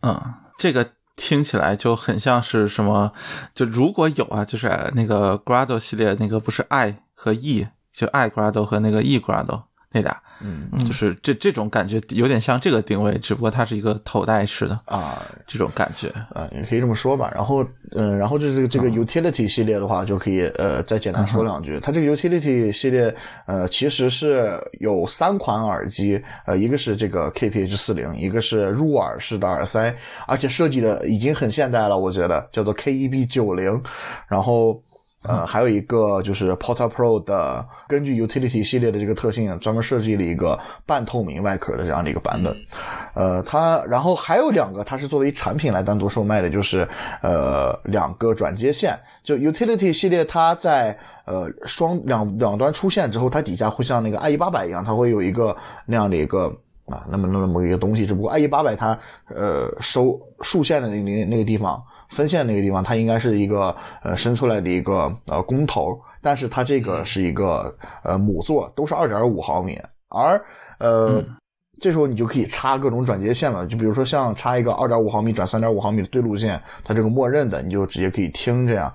[0.01, 0.21] 嗯，
[0.57, 3.11] 这个听起来就很像是什么？
[3.55, 9.63] 就如果有啊，就是那个 Grado 系列那个不是 I 和 E，就 I Grado 和那个 E Grado
[9.93, 16.07] 那俩，嗯就是这这种感觉有点像这个定位，只不过它是一个头戴式的啊，这种感觉。
[16.33, 17.31] 啊，也可以这么说吧。
[17.35, 21.79] 然后，嗯，然后就是这个这个 utility 系列的话，就可以呃再简单说两句。
[21.79, 23.15] 它这个 utility 系列，
[23.45, 33.79] 呃，其实是有三款耳机，呃，一个是这个 KPH 四零，一个是入耳式的耳塞，而且设计的已经很现代了，我觉得叫做 KEB 九零，
[34.27, 34.81] 然后。
[35.23, 42.55] 呃，还有一个就是 Porta Pro 的，根据 Utility 系列的这个特性，专门设计了一个半透明外壳的这样的一个版本。
[43.13, 46.87] 呃，它然后还有两个，它是作为产品来单独售卖的，就是
[47.21, 48.99] 呃两个转接线。
[49.23, 55.55] 就 Utility 系列，它在呃双两两端出现之后，它底下会像那个 i 一八百一样，它会有一个
[55.85, 56.53] 那样的一个。
[56.87, 58.87] 啊，那么那么一个东西，只不过 i 一八百它
[59.27, 69.79] 呃收竖线的那那那个地方，分线那个地方，它应该是一个呃伸出来的一个呃弓头，但是它这个是一个呃母座，都是二点五毫米，
[70.09, 70.43] 而
[70.79, 71.23] 呃。
[71.81, 78.93] 这时候你就可以插各种转接线了，就比如说像插一个二点五毫米转三点五毫米的对路线，它这个默认的你就直接可以听这样。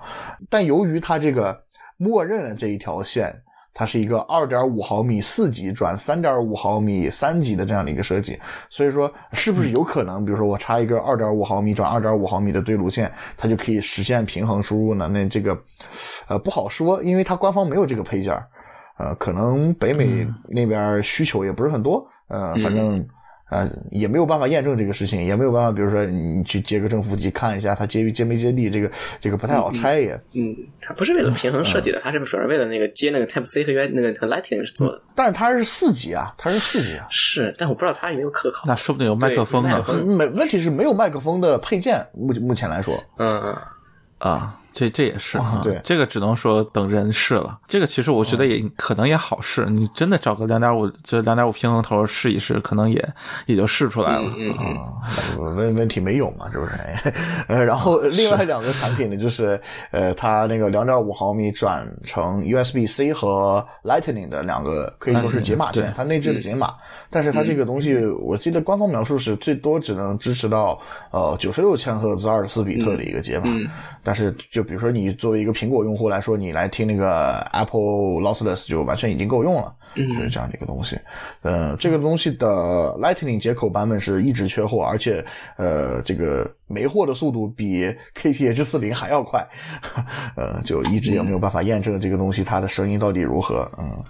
[0.49, 1.55] 但由于它这个
[1.97, 3.43] 默认的这一条线，
[3.79, 8.37] 它是一个二点五毫米四级转三点五毫米三级的这样的一个设计，
[8.69, 15.07] 所以说是不是有可能，比如说我插一个二点五毫米转二点五毫米的对路线，它就可以实现平衡输入呢？
[15.07, 15.57] 那这个
[16.27, 18.33] 呃不好说，因为它官方没有这个配件，
[18.97, 23.07] 呃，可能北美那边需求也不是很多，呃，反正。
[23.49, 30.19] 呃，也没有办法验证这个事情，也没有办法，比如说你去接个正负极看一下它接接没接地，这个这个不太好拆也。
[30.33, 35.01] 嗯，它不是为了平衡设计的，它是主要是为了那个接那个 Type C 和 U 那个和 Lightning 是做的。
[35.15, 37.07] 但是它是四级啊，它是四级啊。
[37.09, 38.67] 是，但我不知道它有没有可靠。
[38.67, 43.57] 那说不定有麦克风呢没问题是没有麦克风的配件，目目前来说，嗯嗯，
[44.19, 45.79] 啊，这这也是啊，对。
[45.83, 47.59] 这个只能说等人试了。
[47.67, 53.03] 这个其实我觉得也可能也好试，你真的找个两点五就两点五平衡头试一试，可能也
[53.45, 54.31] 也就试出来了。
[54.37, 54.55] 嗯
[55.37, 56.73] 问问题没有嘛，是不是？
[57.47, 59.59] 呃，然后 另外两个产品呢，就是
[59.91, 66.73] 呃，它那个两点五毫米转成 USB C 和 Lightning 的两个可以说是解码线它内置的解码，
[67.09, 70.79] 但是它这个东西，我记得官方描述是最多只能支持到
[71.11, 73.45] 呃九十六千赫兹二十四比特的一个解码，
[74.03, 77.81] 但是就比如说你作为一个苹果用户来说，你来听那个 Apple
[78.21, 80.97] Lossless 就完全已经够用了，就是这样的一个东西。
[81.41, 82.47] 呃，这个东西的
[82.99, 85.23] Lightning 接口版本是一直缺货，而且
[85.57, 87.85] 呃，这个没货的速度比
[88.15, 89.45] KPH 四零还要快，
[90.35, 93.69] 呃，就一直也没有办法验证这个东西它的声音到底如何。
[93.77, 94.03] 嗯，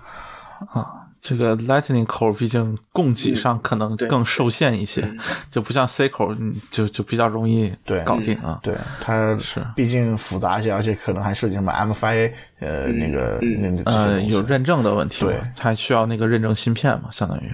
[1.21, 5.07] 这个 Lightning 口毕竟供给上可能更受限一些，
[5.51, 8.59] 就不像 C 口，嗯就就比较容易对搞定啊。
[8.63, 17.53] 对，它是毕竟复杂一些，而且可能还涉及什么 MFI 呃、那个那那呃，有认证的问题对，它还需要那个认证芯片嘛，相当于。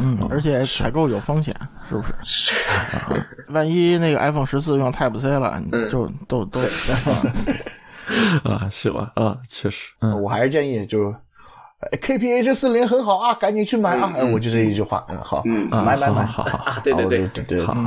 [0.00, 1.54] 嗯，而且采购有风险，
[1.88, 2.52] 是不是？
[2.96, 3.14] 啊
[3.50, 6.60] 万一那个 iPhone 十四用 Type C 了，你就都都
[8.42, 9.12] 啊，是吧？
[9.14, 11.14] 啊，确实，嗯，我还是建议就。
[11.90, 14.12] 呃 KPH 四零很好啊，赶紧去买啊！
[14.16, 17.76] 哎，我就这一句话，嗯，好，嗯啊买买买，好好 好对对对哦，对对，好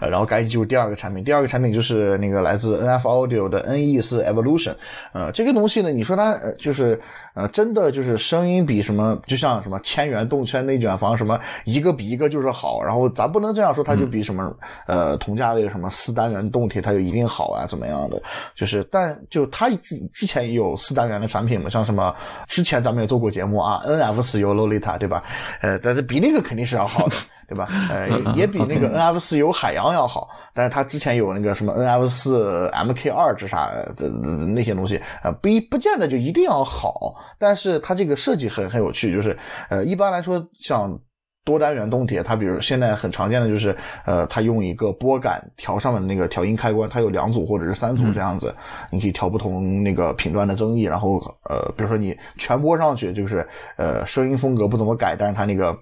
[0.00, 4.74] 然后赶紧进入第二个产品，第二个产品就是那个来自 NF Audio 的 NE 四 Evolution，
[5.12, 6.98] 呃，这个东西呢，你说它呃就是
[7.38, 14.52] 呃真的就是声音比什么，就像什么千元动圈内卷房什么一个比一个就是好，然后咱不能这样说，它就比什么
[14.86, 18.20] 呃同价位的什么四单元动铁它就一定好啊怎么样的，
[18.54, 22.14] 就是但就它自己之前也有四单元的产品嘛，像什么
[22.48, 25.22] 之前咱们也做过节目啊，NF 四有 Lolita 对吧？
[25.62, 27.16] 呃，但是比那个肯定是要好的。
[27.48, 27.66] 对吧？
[27.90, 39.36] 呃，也比那个 NF 四有海洋要好，但是它之前有那个什么 NF 四 MK 二之啥的那些东西，呃，不一不见得就一定要好，但是它这个设计很很有趣，就是
[39.68, 40.98] 呃，一般来说像。
[41.44, 43.74] 多单元动铁，它比如现在很常见的就是，
[44.04, 48.54] 呃，它用一个拨杆调上面的那个调音开关，它有两组或者是三组这样子，
[48.90, 51.16] 你可以调不同那个频段的增益，然后
[51.48, 53.48] 呃，比如说你全拨上去，就是
[53.78, 55.74] 呃声音风格不怎么改，但是它那个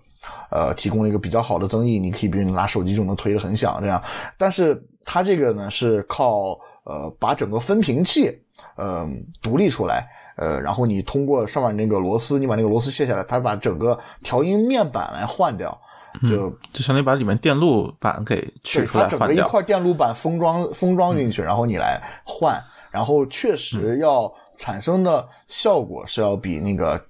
[0.53, 4.01] 呃提供了一个比较好的增益，你可以比如你拿手机就能推得很响这样，
[4.38, 8.30] 但是它这个呢是靠呃把整个分频器
[8.76, 9.05] 呃
[9.42, 10.07] 独立出来。
[10.37, 15.76] 呃，然后你通过上面那个螺丝，你把那个螺丝卸下来，它把整个调音面板来换掉，
[16.22, 19.18] 就就相当于把里面电路板给取出来它整。
[19.28, 27.01] 个一块电路板封装封装进去，然后你来换，然后确实要产生的效果是要比那个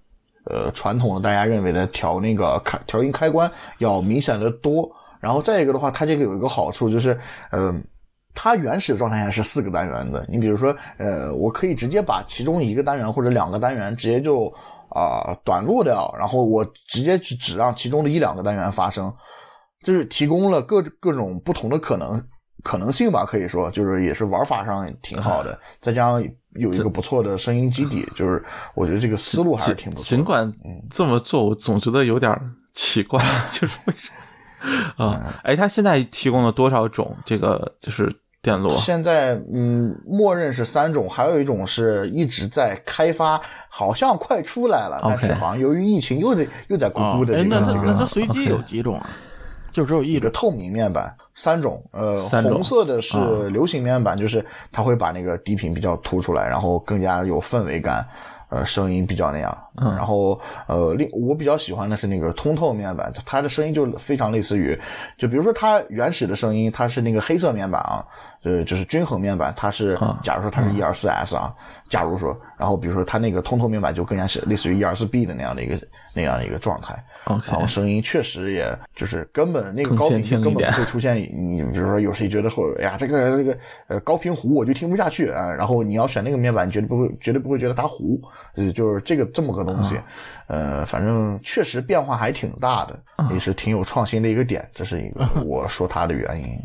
[0.44, 4.90] 呃传统的大家认为的调那个开调音开关要明显的多。
[5.18, 7.18] 然后再一个的话，它这个有一个好处就是，
[7.50, 7.82] 嗯、
[8.36, 10.24] 它原始的状态下是四个单元的。
[10.28, 14.52] 你比如说，呃，我可以直接把其中一个单元或者两个单元直接就
[14.90, 19.12] 啊、短路掉，然后我直接去只让其中的一两个单元发生，
[19.84, 22.22] 就是提供了各各种不同的可能
[22.62, 26.22] 可能性吧，可以说就是也是玩法上挺好的，再加上
[26.54, 28.42] 有一个不错的声音基底，就是
[28.74, 30.08] 我觉得这个思路还是挺不错的。
[30.16, 30.54] 尽管
[30.88, 32.34] 这么做，我总觉得有点
[32.72, 34.10] 奇怪， 就是为什
[34.96, 35.40] 么啊？
[35.44, 38.10] 哎，他现在提供了多少种这个就是
[38.46, 38.70] 电路？
[38.78, 49.10] 现在嗯，默认是三种，还有一种是一直在开发，好像快出来了，但是好像由于疫情又得又在咕哦咕的这，个哎那这这个那这随机有几种啊？
[49.72, 52.52] 就只有一个透明面板，三种，呃，三种。
[52.52, 53.18] 红色的是
[53.50, 58.06] 流行面板，就是它会把那个低频比较凸出来，然后更加有氛围感，
[58.48, 59.58] 呃，声音比较那样。
[59.76, 59.94] 嗯。
[59.94, 64.74] 然后呃，另我比较喜欢的是那个通透面板，它的声音就非常类似于，
[65.18, 68.02] 就比如说它原始的声音，它是那个黑色面板啊，
[68.46, 71.52] 呃，就是均衡面板，它是啊假如说它是一二四 S 啊，
[71.88, 75.76] 假如说，然后比如说它那个通透面板就更加是类似于一二四 B 的那样的一个
[76.14, 76.94] 那样的一个状态。
[77.50, 88.20] 然后声音确实也就是根本那个高频根本不会出现你比如说有谁觉得说，哎呀，这个这个呃高频糊我就听不下去啊，然后你要选那个面板，绝对不会绝对不会觉得它糊，
[88.54, 89.98] 呃就是这个这么个东西，
[90.46, 92.96] 呃，反正确实变化还挺大的，
[93.32, 96.56] 也是挺有创新的一个点，这是一个我说它的原因。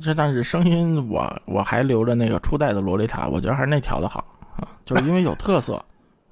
[0.00, 4.24] 这但是声音我我还留着那个初代的洛丽塔，我觉得还是那调的好
[4.56, 5.82] 啊，就是因为有特色。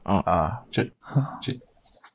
[0.04, 0.82] 啊啊，这
[1.42, 1.52] 这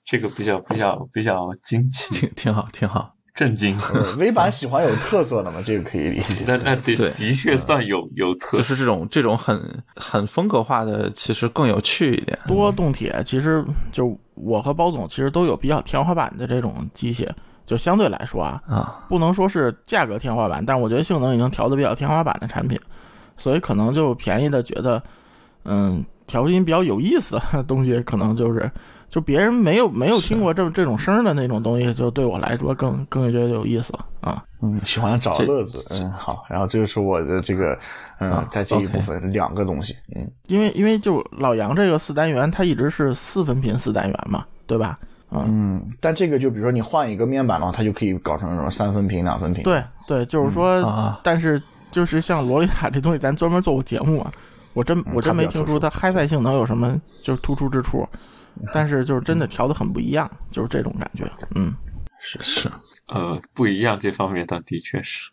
[0.06, 3.14] 这个比较比较比较惊奇 挺挺好，挺好。
[3.36, 6.46] 震惊，呃微版喜欢有特色的嘛，这个可以理解。
[6.48, 12.38] 那那的 对的确算有有特就是这，种这种很很风格化的，其实更有趣一点。
[12.48, 17.28] 多动铁其实就我和包总其实都有比较天花板的这种机械，
[17.66, 22.80] 就相对来说啊，啊，不能说是价格天花板，但我觉得性能已经调的比较天花板的产品，
[23.38, 25.02] 所以可能就便宜的觉得，
[25.64, 28.70] 嗯，调音比较有意思的东西，可能就是
[29.10, 34.44] 就别人没有没有听过这这种声儿的那种东西，就对我来说更更觉得有意思啊。
[34.62, 37.78] 嗯，喜欢找乐子，嗯，好，然后这就是我的这个，
[38.20, 44.98] 嗯，啊在这一部分两个东西，嗯，因为因为就老杨这个四单元，它一直是四分频四单元嘛，对吧？
[45.34, 51.62] 嗯，嗯，但这个就比如说你换一个面板的话，它就可以搞成什么三分屏、两分屏。，对对，就是说，啊但是
[51.92, 54.32] 就是像洛丽塔这东西，咱专门做过节目啊，
[54.74, 58.08] 我真我真没听出它 HiFi 性能有什么就是突出之处，
[58.74, 61.30] 但是就是真的调的很不一样，就是这种感觉。
[61.56, 61.74] 嗯，
[62.20, 62.72] 是是，
[63.08, 65.30] 呃，不一样这方面倒的确是，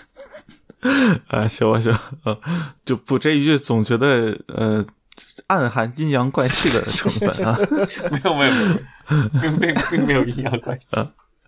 [1.28, 2.38] 啊，行吧行，呃，
[2.84, 4.84] 就补这一句，总觉得呃
[5.48, 7.56] 暗含阴阳怪气的成分啊。
[8.10, 10.96] 没有没有没有，并并并没有阴阳怪气。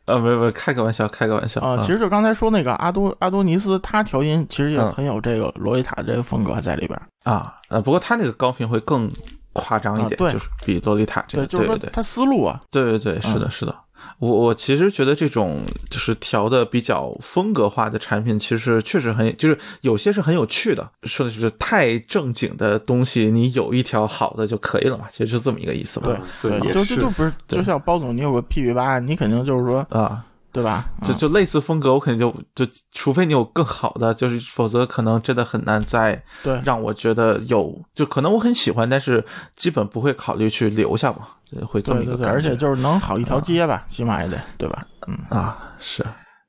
[0.07, 7.01] 啊，没有没有，开个玩笑，开个玩笑啊，其实就刚才说那个阿多阿多尼斯，他调音其实也嗯很有这个罗丽塔这个风格在里边。
[7.25, 9.11] 啊，呃，不过他那个高频会更
[9.53, 13.75] 夸张一点，啊对就是比洛丽塔这对，个，就是说对对他思路啊，对对对，是的，是的。
[14.19, 20.89] 我我其实觉得这种就是调的比较风格化的产品，其实确实很就是有些是很有趣的。
[21.05, 26.17] 说的就是太正经的东西，你有一条好的就可以了嘛，其实就这么一个意思嘛。
[26.43, 30.26] 对就是就不是就像包总，你有个 P P 八，你肯定就是说，啊，
[30.57, 30.87] 对吧？
[31.04, 39.22] 就就类似风格，我肯定就就，除非你有更好的，就是否则可能真的很难再对让我觉得有，就可能我很喜欢，但是
[39.54, 41.28] 基本不会考虑去留下嘛，
[41.66, 42.33] 会这么对对对，一个感觉。
[42.33, 44.87] 而且就是能好一条街吧，起码也得对吧？
[45.07, 46.03] 嗯，啊，是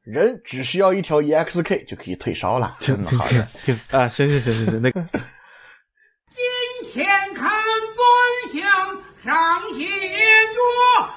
[0.04, 2.74] 人只需要一条 EXK 就可以退烧了。
[2.80, 3.48] 挺好的。
[3.64, 5.02] 挺啊，行行行行行，那个
[6.32, 8.64] 金钱看端详，
[9.26, 9.36] 上
[9.76, 11.10] 写着。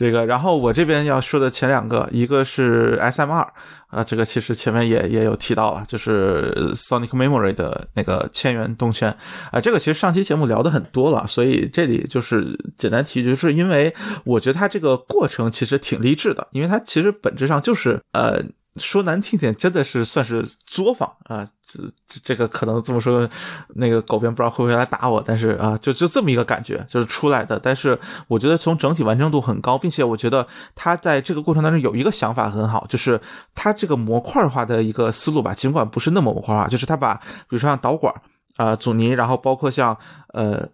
[0.00, 3.46] 这个，然后我这边要说的前两个，一个是 S M 二
[3.88, 9.14] 啊，这个其实前面也也有提到了，就是 Sonic Memory 的那个千元动圈
[9.52, 13.94] 啊，这个其实上期节目聊的很多了，所以这里就是简单提，就是因为
[14.24, 18.42] 我觉得它这个过程其实挺励志的，因为它其实本质上就是呃。
[18.76, 21.46] 说难听点，真的是算是作坊啊！
[21.66, 21.82] 这
[22.22, 23.28] 这个可能这么说，
[23.74, 27.58] 那个狗编不知道会不会来打我，但是啊，就就这么一个感觉，就是出来的。
[27.58, 27.98] 但是
[28.28, 33.20] 我觉得从整体完成度很高，并且我觉得他在这个过程当中有一个想法很好，就是
[33.54, 38.14] 他这个模块化的一个思路吧，尽管不是那么模块化，就是他把比如说像导管
[38.56, 39.96] 啊、阻尼，然后包括像
[40.34, 40.68] 呃。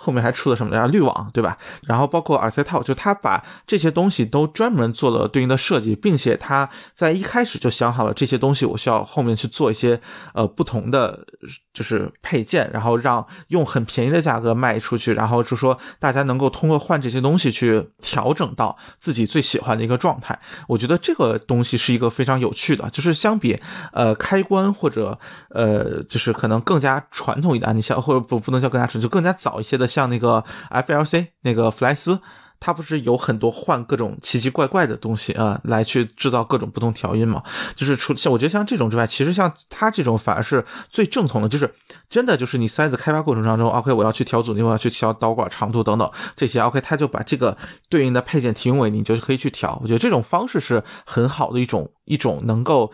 [0.00, 0.86] 后面还出了什么呀？
[0.86, 1.58] 滤网，对吧？
[1.82, 10.00] 然后包括耳塞套，就他把这些东西都专门做了对应的设计，并且他在一开始就想好了这些东西，我需要后面去做一些
[10.34, 11.26] 呃不同的
[11.74, 20.38] 就是配件，然后让用很便宜的价格卖出去，然后就说大家能够通过换这些东西去调整到自己最喜欢的一个状态。
[20.68, 23.60] 我觉得这个东西是一个非常有趣的，就是相比
[23.92, 25.18] 呃开关或者
[25.50, 32.20] 呃就是可能更加传统一点，你像或者不不能叫更加传，就更加早一些的，像那个 FLC 那个弗莱斯。
[32.60, 37.40] 它不是有很多换各种奇奇怪怪的东西啊，来去制造各种不同调音嘛？
[37.76, 41.72] 就是除像我觉得像这种之外，其实像它这种反而是最正统的，就是
[42.10, 47.56] 真的就是你塞子开发过程当中，OK，我要去调阻尼，我要去调导管长度等等这些，OK，它就把这个
[47.88, 49.78] 对应的配件提供给你，你就可以去调。
[49.80, 52.90] 我觉得这种方式是很好的一种一种能够，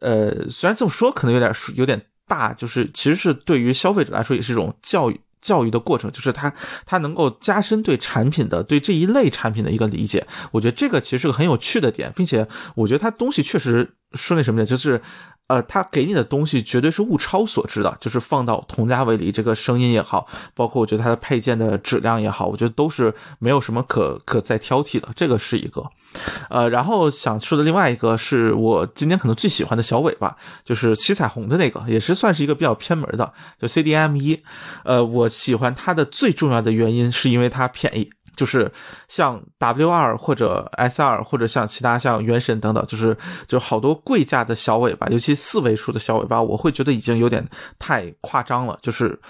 [0.00, 5.20] 呃，虽然这么说可能有点有点大，就是其实是对于消费者来说也是一种教育。
[5.40, 6.52] 教育的过程，就是它
[6.84, 10.26] 它能够加深对产品的对这一类产品的一个理解。
[10.52, 15.00] 我觉得这个其实是个很有趣的点，并且我觉得它东西确实说那什么呢，就是。
[15.48, 25.82] 呃，它给你的东西绝对是物超所值的，就是放到同价位里，这个声音也好，包括我觉得它的配件的质量也好，我觉得都是没有什么可可再挑剔的，这个是一个。
[26.48, 30.34] 呃，然后想说的另外一个是我今年可能最喜欢的小尾巴，
[30.64, 33.30] 就是七彩虹的那个，也是算是一个比较偏门的，
[33.60, 34.42] 就 CDM 一。
[34.84, 38.10] 呃，我喜欢它的最重要的原因是因为它便宜。
[38.38, 38.72] 就是
[39.08, 43.14] 像 W 二或者 S 二或者像其他像原神等等，就是
[43.46, 47.46] 就好多贵价的小尾巴，尤其四位数的小尾巴，我会觉得已经有点
[47.78, 49.20] 太夸张了，就是。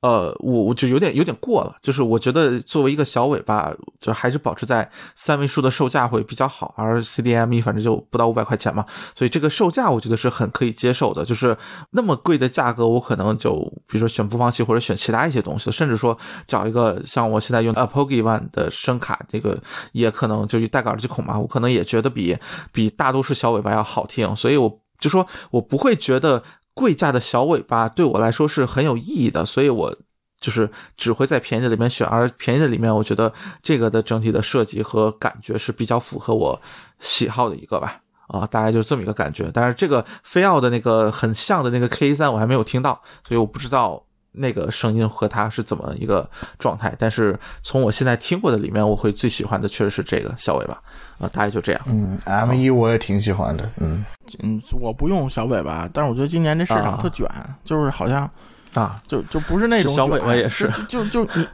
[0.00, 8.84] 呃，我我就有点有点过了，就是我觉得作为一个小尾巴，就还是保持在三位数的售价会比较好，而 CDME 反正就不到五百块钱嘛，
[9.16, 11.24] 所以这个售价我觉得是很可以接受的。
[11.24, 11.56] 就是
[11.90, 13.54] 那么贵的价格，我可能就
[13.86, 16.16] 比如说选播放器或者选其他一些东西，甚至说
[16.46, 19.58] 找一个像我现在用的 Apogee One 的声卡，这个
[19.92, 22.36] 也可能就带个耳机孔嘛，我可能也觉得比
[22.70, 26.42] 比大多数小尾巴要好听，所以我就说我不会觉得。
[26.76, 29.96] 贵价的小尾巴对我来说是很有意义的，所以我
[30.38, 33.32] 就是只会在便宜的里面选，而便宜的里面，我觉得
[33.62, 36.60] 这个的整体的设计和感觉是比较符合我
[37.00, 38.02] 喜好的一个吧。
[38.28, 39.50] 啊，大概就是这么一个感觉。
[39.54, 44.04] 但是这个菲奥的那个很像的那个 K 三我还没有听到，所以我不知道
[44.36, 46.94] 那个声音和它是怎么一个状态。
[46.98, 50.78] 但是从我现在听过的里面，我会最喜欢的确实是这个小尾巴。
[51.18, 51.80] 啊，大概就这样。
[51.86, 53.70] 嗯，M 一我也挺喜欢的。
[53.78, 54.04] 嗯
[54.42, 57.26] 嗯，我不用小尾巴，但是我觉得今年这市场特卷，
[57.64, 58.30] 就是好像
[58.74, 61.48] 啊，就就不是那种小尾巴也是，就就就你，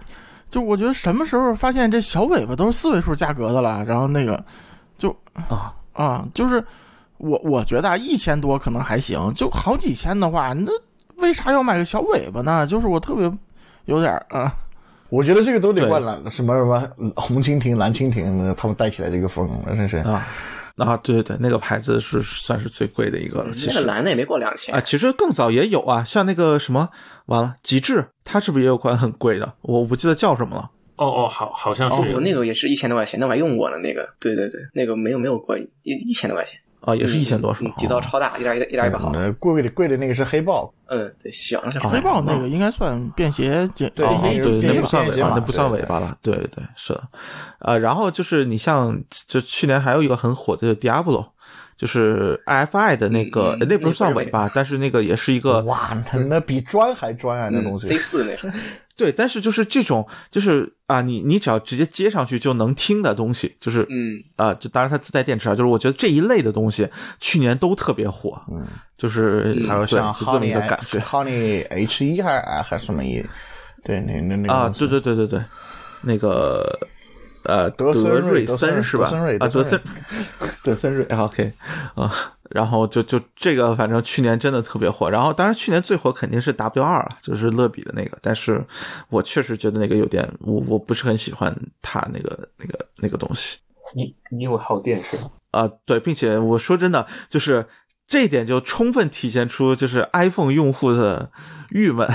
[0.50, 4.44] 就我觉得什么时候发现这小尾巴都是四位数价格的了，然后那个
[4.98, 6.64] 就啊啊，就是
[7.18, 10.72] 我我觉得啊，一千多可能还行，就好几千的话，那
[11.18, 12.66] 为啥要买个小尾巴呢？
[12.66, 13.30] 就是我特别
[13.86, 14.54] 有点啊。
[15.08, 20.26] 我觉得这个都得怪蓝什么什么红蜻蜓、蓝蜻蜓，他们带起来这个风，真是啊
[20.76, 20.96] 啊！
[21.02, 23.52] 对对对，那个牌子是算是最贵的一个了。
[23.52, 24.80] 其实那个蓝的也没过两千啊。
[24.80, 26.88] 其实更早也有啊，像那个什么，
[27.26, 29.52] 完了极致，它是不是也有款很贵的？
[29.60, 30.70] 我不记得叫什么了。
[30.96, 33.78] 哦哦，好，好像是哦，那个也是一千多块钱，那我还用过了。
[33.80, 37.72] 那个，对对对，那个没有没有过一一千多块钱啊，也是一千多是吧？
[37.78, 39.10] 底噪超大，一点一点一百毫。
[39.14, 44.06] 嗯贵的贵的那个是黑豹，嗯，对，小的黑豹那个应该算便携剪，对
[44.40, 46.16] 对，那不算尾巴，那不算尾巴了。
[46.20, 47.02] 对对是的，
[47.60, 51.26] 呃，然后就是你像，就去年还有一个很火的 Diablo。
[51.74, 57.88] 就是 IFI 的那个，嗯那不是算尾巴，但是那个也是一个哇，那那比砖还砖啊，那东西。
[57.88, 58.52] C 四那是，
[59.02, 66.88] 对，但是就是这种，就是啊，你你只要直接接上去就能听的东西，就是嗯，啊，就当然它自带电池啊，就是我觉得这一类的东西
[67.18, 68.64] 去年都特别火，嗯，
[68.96, 73.20] 就是还有像这么一 Honey 个感觉 Honey H 一还还是什么一，
[73.82, 75.42] 对，那那那个啊，对对对对对，
[76.02, 76.78] 那个
[77.42, 79.06] 呃德森瑞森瑞森是吧？
[79.06, 81.52] 德森瑞啊，德德森森德森瑞 啊，OK
[81.96, 82.12] 啊，
[82.54, 88.64] 然后就就这个反正去年真的特别火，然后当然去年最火肯定是 W 二啊，就是乐比的那个，但是
[89.08, 93.58] 我确实觉得那个有点我我不是很喜欢它那个那个那个东西。
[93.94, 95.22] 你你有耗电是吧？
[95.50, 97.66] 啊、对，并且我说真的，就是
[98.06, 101.30] 这一点就充分体现出就是 iPhone 用户的
[101.70, 102.08] 郁闷，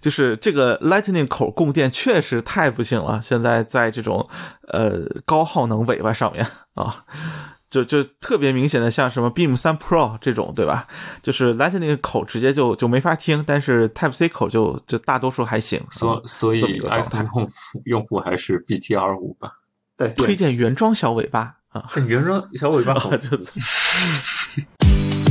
[0.00, 3.20] 就是这个 Lightning 口供电确实太不幸了。
[3.22, 4.28] 现在在这种
[4.68, 7.04] 呃高耗能尾巴上面啊。
[7.74, 10.86] 就就特别明显的，像什么 Beam 三 Pro 这种，对吧？
[11.22, 15.80] 就是 Lightning 口直接就就没法听，但是 Type C 口就就大多数还行。
[15.90, 17.48] 所所以 iPhone 用户
[17.86, 19.50] 用户还是 BTR 五吧。
[19.96, 23.28] 对推荐原装小尾巴啊，但原装小尾巴好 就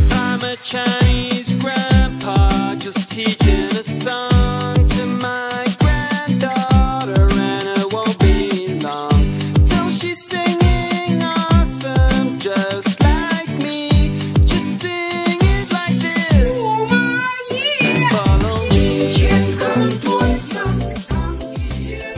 [0.09, 4.92] I'm a Chinese grandpa just teaching a song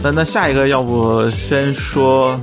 [0.05, 2.39] 那那下一个，要不先说，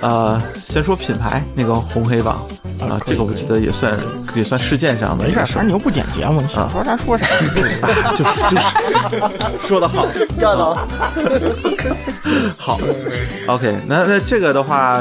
[0.00, 2.46] 呃，先说品牌那个红黑榜
[2.78, 3.98] 啊，这个我记得也算
[4.36, 7.26] 也算事件上的没事反正你又不剪节目，你想说啥说啥。
[8.14, 10.06] 就是就是说 的好，
[10.38, 10.86] 要到
[12.56, 12.78] 好
[13.48, 15.00] ，OK，那那这个的话，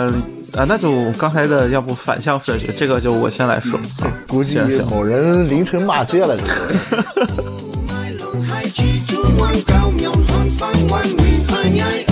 [0.57, 4.57] 啊，那就刚才的要不反向顺序，这个就我先来说，啊估计
[4.89, 7.70] 某人凌晨骂街了，这个。
[10.51, 12.10] someone we anyai